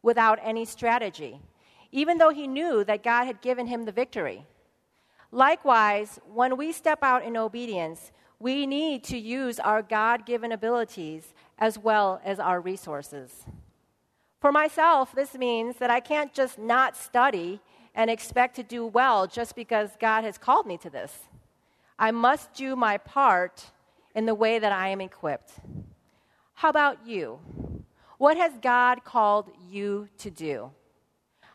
without 0.01 0.39
any 0.41 0.65
strategy, 0.65 1.39
even 1.91 2.17
though 2.17 2.29
he 2.29 2.47
knew 2.47 2.83
that 2.83 3.03
God 3.03 3.25
had 3.25 3.41
given 3.41 3.67
him 3.67 3.85
the 3.85 3.91
victory. 3.91 4.45
Likewise, 5.31 6.19
when 6.31 6.57
we 6.57 6.71
step 6.71 6.99
out 7.03 7.23
in 7.23 7.37
obedience, 7.37 8.11
we 8.39 8.65
need 8.65 9.03
to 9.03 9.17
use 9.17 9.59
our 9.59 9.81
God 9.81 10.25
given 10.25 10.51
abilities 10.51 11.33
as 11.57 11.77
well 11.77 12.21
as 12.23 12.39
our 12.39 12.61
resources. 12.61 13.45
For 14.39 14.51
myself, 14.51 15.13
this 15.13 15.35
means 15.35 15.75
that 15.77 15.89
I 15.89 15.99
can't 15.99 16.33
just 16.33 16.57
not 16.57 16.95
study 16.95 17.59
and 17.93 18.09
expect 18.09 18.55
to 18.55 18.63
do 18.63 18.85
well 18.85 19.27
just 19.27 19.55
because 19.55 19.91
God 19.99 20.23
has 20.23 20.37
called 20.37 20.65
me 20.65 20.77
to 20.77 20.89
this. 20.89 21.27
I 21.97 22.11
must 22.11 22.53
do 22.53 22.77
my 22.77 22.97
part 22.97 23.71
in 24.15 24.25
the 24.25 24.35
way 24.35 24.57
that 24.57 24.71
I 24.71 24.87
am 24.87 25.01
equipped. 25.01 25.51
How 26.53 26.69
about 26.69 27.05
you? 27.05 27.39
What 28.19 28.35
has 28.35 28.51
God 28.61 29.05
called 29.05 29.49
you 29.69 30.09
to 30.17 30.29
do? 30.29 30.71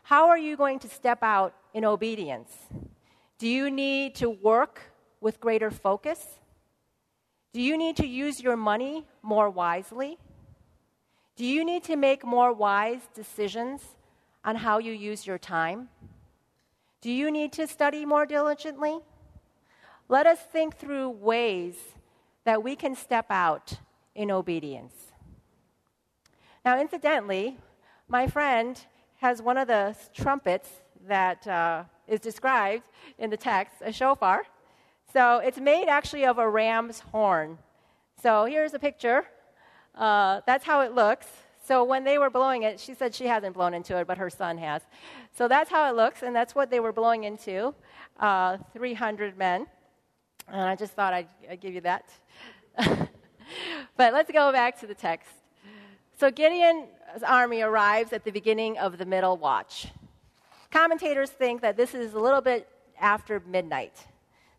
How 0.01 0.29
are 0.29 0.37
you 0.37 0.57
going 0.57 0.79
to 0.79 0.89
step 0.89 1.19
out 1.21 1.53
in 1.75 1.85
obedience? 1.85 2.51
Do 3.37 3.47
you 3.47 3.69
need 3.69 4.15
to 4.15 4.31
work 4.31 4.81
with 5.21 5.39
greater 5.39 5.69
focus? 5.69 6.39
Do 7.53 7.61
you 7.61 7.77
need 7.77 7.97
to 7.97 8.07
use 8.07 8.41
your 8.41 8.57
money 8.57 9.05
more 9.21 9.47
wisely? 9.47 10.17
Do 11.35 11.45
you 11.45 11.63
need 11.63 11.83
to 11.83 11.95
make 11.95 12.25
more 12.25 12.51
wise 12.51 13.01
decisions 13.13 13.83
on 14.43 14.55
how 14.55 14.79
you 14.79 14.91
use 14.91 15.27
your 15.27 15.37
time? 15.37 15.89
Do 16.99 17.11
you 17.11 17.29
need 17.29 17.53
to 17.53 17.67
study 17.67 18.05
more 18.05 18.25
diligently? 18.25 19.01
Let 20.09 20.25
us 20.25 20.39
think 20.39 20.77
through 20.77 21.09
ways 21.09 21.75
that 22.43 22.63
we 22.63 22.75
can 22.75 22.95
step 22.95 23.27
out 23.29 23.73
in 24.15 24.31
obedience. 24.31 25.11
Now, 26.65 26.79
incidentally, 26.79 27.59
my 28.07 28.25
friend 28.25 28.83
has 29.17 29.39
one 29.39 29.55
of 29.55 29.67
the 29.67 29.95
trumpets 30.15 30.67
that 31.07 31.45
uh, 31.45 31.83
is 32.07 32.19
described 32.19 32.85
in 33.19 33.29
the 33.29 33.37
text, 33.37 33.75
a 33.81 33.93
shofar. 33.93 34.47
So 35.13 35.37
it's 35.37 35.59
made 35.59 35.87
actually 35.87 36.25
of 36.25 36.39
a 36.39 36.49
ram's 36.49 37.01
horn. 37.01 37.59
So 38.19 38.45
here's 38.45 38.73
a 38.73 38.79
picture. 38.79 39.27
Uh, 39.93 40.41
that's 40.47 40.65
how 40.65 40.81
it 40.81 40.93
looks. 40.93 41.27
So 41.63 41.83
when 41.83 42.03
they 42.03 42.17
were 42.17 42.31
blowing 42.31 42.63
it, 42.63 42.79
she 42.79 42.95
said 42.95 43.13
she 43.13 43.27
hasn't 43.27 43.53
blown 43.53 43.75
into 43.75 43.95
it, 43.99 44.07
but 44.07 44.17
her 44.17 44.31
son 44.31 44.57
has. 44.57 44.81
So 45.37 45.47
that's 45.47 45.69
how 45.69 45.87
it 45.87 45.95
looks, 45.95 46.23
and 46.23 46.35
that's 46.35 46.55
what 46.55 46.71
they 46.71 46.79
were 46.79 46.91
blowing 46.91 47.25
into 47.25 47.75
uh, 48.19 48.57
300 48.73 49.37
men. 49.37 49.67
And 50.47 50.61
I 50.61 50.75
just 50.75 50.93
thought 50.93 51.13
I'd, 51.13 51.27
I'd 51.47 51.61
give 51.61 51.75
you 51.75 51.81
that. 51.81 52.09
but 53.97 54.13
let's 54.13 54.31
go 54.31 54.51
back 54.51 54.79
to 54.79 54.87
the 54.87 54.95
text. 54.95 55.44
So 56.17 56.31
Gideon's 56.31 56.87
army 57.25 57.61
arrives 57.61 58.13
at 58.13 58.23
the 58.23 58.31
beginning 58.31 58.77
of 58.77 58.97
the 58.97 59.05
middle 59.05 59.35
watch. 59.35 59.87
Commentators 60.71 61.29
think 61.29 61.61
that 61.61 61.75
this 61.75 61.93
is 61.93 62.13
a 62.13 62.19
little 62.19 62.39
bit 62.39 62.69
after 62.99 63.41
midnight. 63.45 64.07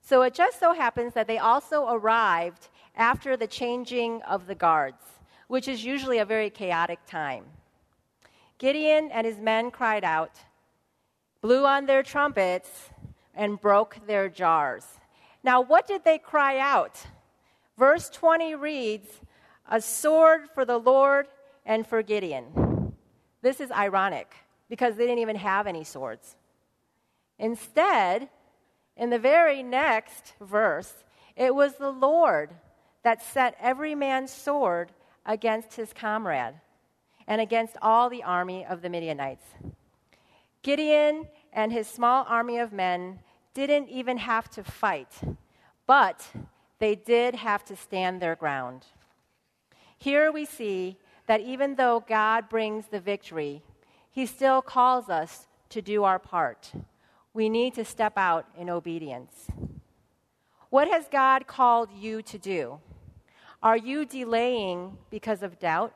So 0.03 0.21
it 0.23 0.35
just 0.35 0.61
so 0.61 0.75
happens 0.75 1.15
that 1.15 1.27
they 1.27 1.39
also 1.39 1.89
arrived 1.89 2.69
after 2.95 3.39
the 3.39 3.47
changing 3.47 4.21
of 4.23 4.47
the 4.47 4.55
guards, 4.55 5.03
which 5.49 5.67
is 5.67 5.83
usually 5.83 6.19
a 6.19 6.27
very 6.27 6.51
chaotic 6.51 6.99
time. 7.07 7.45
Gideon 8.59 9.11
and 9.11 9.27
his 9.27 9.39
men 9.39 9.71
cried 9.71 10.05
out, 10.05 10.33
blew 11.41 11.65
on 11.65 11.87
their 11.87 12.03
trumpets, 12.03 12.91
and 13.35 13.61
broke 13.61 14.07
their 14.07 14.29
jars. 14.29 14.85
Now, 15.43 15.63
what 15.63 15.87
did 15.87 16.05
they 16.05 16.19
cry 16.19 16.59
out? 16.59 17.07
Verse 17.79 18.11
20 18.11 18.55
reads, 18.55 19.09
A 19.71 19.81
sword 19.81 20.49
for 20.55 20.65
the 20.65 20.79
Lord 20.79 21.27
and 21.67 21.87
for 21.87 22.03
Gideon. 22.03 22.95
This 23.43 23.61
is 23.61 23.71
ironic 23.71 24.35
because 24.71 24.97
they 24.97 25.05
didn't 25.05 25.19
even 25.19 25.37
have 25.37 25.67
any 25.67 25.85
swords. 25.85 26.37
Instead, 27.39 28.31
in 28.97 29.11
the 29.11 29.19
very 29.19 29.63
next 29.63 30.33
verse, 30.41 31.05
it 31.37 31.55
was 31.55 31.75
the 31.75 31.91
Lord 31.91 32.51
that 33.03 33.23
set 33.23 33.57
every 33.61 33.95
man's 33.95 34.33
sword 34.33 34.93
against 35.27 35.75
his 35.75 35.93
comrade 35.93 36.55
and 37.27 37.41
against 37.41 37.77
all 37.83 38.09
the 38.09 38.23
army 38.23 38.65
of 38.65 38.81
the 38.81 38.89
Midianites. 38.89 39.45
Gideon 40.63 41.27
and 41.53 41.73
his 41.73 41.87
small 41.87 42.25
army 42.29 42.59
of 42.59 42.73
men 42.73 43.19
didn't 43.55 43.89
even 43.89 44.19
have 44.19 44.49
to 44.51 44.65
fight, 44.65 45.13
but 45.87 46.27
they 46.79 46.95
did 46.95 47.35
have 47.35 47.65
to 47.65 47.77
stand 47.77 48.21
their 48.21 48.37
ground. 48.37 48.87
Here 49.99 50.31
we 50.31 50.45
see 50.45 50.99
that 51.27 51.41
even 51.41 51.75
though 51.75 52.05
God 52.07 52.49
brings 52.49 52.87
the 52.87 53.01
victory, 53.01 53.63
he 54.11 54.27
still 54.27 54.63
calls 54.63 55.09
us 55.09 55.47
to 55.71 55.83
do 55.83 56.05
our 56.05 56.19
part. 56.19 56.73
We 57.35 57.49
need 57.49 57.75
to 57.75 57.85
step 57.85 58.15
out 58.17 58.47
in 58.57 58.71
obedience. 58.71 59.49
What 60.71 60.89
has 60.89 61.09
God 61.09 61.47
called 61.47 61.91
you 61.93 62.23
to 62.23 62.39
do? 62.39 62.81
Are 63.63 63.77
you 63.77 64.05
delaying 64.05 64.99
because 65.11 65.43
of 65.43 65.59
doubt? 65.59 65.95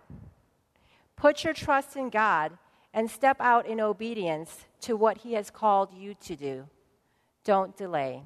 Put 1.17 1.45
your 1.45 1.55
trust 1.55 1.97
in 1.97 2.11
God 2.11 2.59
and 2.93 3.11
step 3.11 3.37
out 3.41 3.67
in 3.67 3.81
obedience 3.81 4.67
to 4.83 4.97
what 4.97 5.19
He 5.19 5.35
has 5.35 5.51
called 5.51 5.93
you 5.95 6.15
to 6.15 6.37
do. 6.37 6.67
Don't 7.45 7.77
delay. 7.77 8.23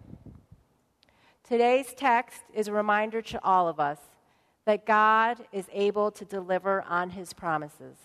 Today's 1.46 1.92
text 1.94 2.40
is 2.55 2.68
a 2.68 2.72
reminder 2.72 3.20
to 3.20 3.44
all 3.44 3.68
of 3.68 3.78
us 3.78 3.98
that 4.66 4.86
God 4.86 5.38
is 5.52 5.66
able 5.72 6.10
to 6.12 6.24
deliver 6.24 6.82
on 6.82 7.10
His 7.10 7.32
promises. 7.32 7.96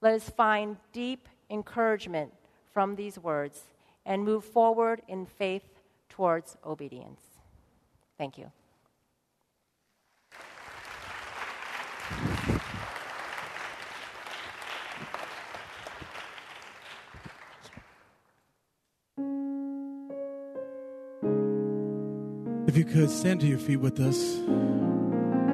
Let 0.00 0.14
us 0.14 0.28
find 0.28 0.76
deep 0.92 1.28
encouragement 1.50 2.32
from 2.72 2.96
these 2.96 3.18
words 3.18 3.62
and 4.04 4.24
move 4.24 4.44
forward 4.44 5.02
in 5.08 5.26
faith 5.26 5.64
towards 6.08 6.56
obedience. 6.64 7.20
Thank 8.18 8.38
you. 8.38 8.50
If 22.66 22.76
you 22.76 22.84
could 22.84 23.10
stand 23.10 23.40
to 23.40 23.46
your 23.46 23.58
feet 23.58 23.76
with 23.76 23.98
us. 24.00 24.95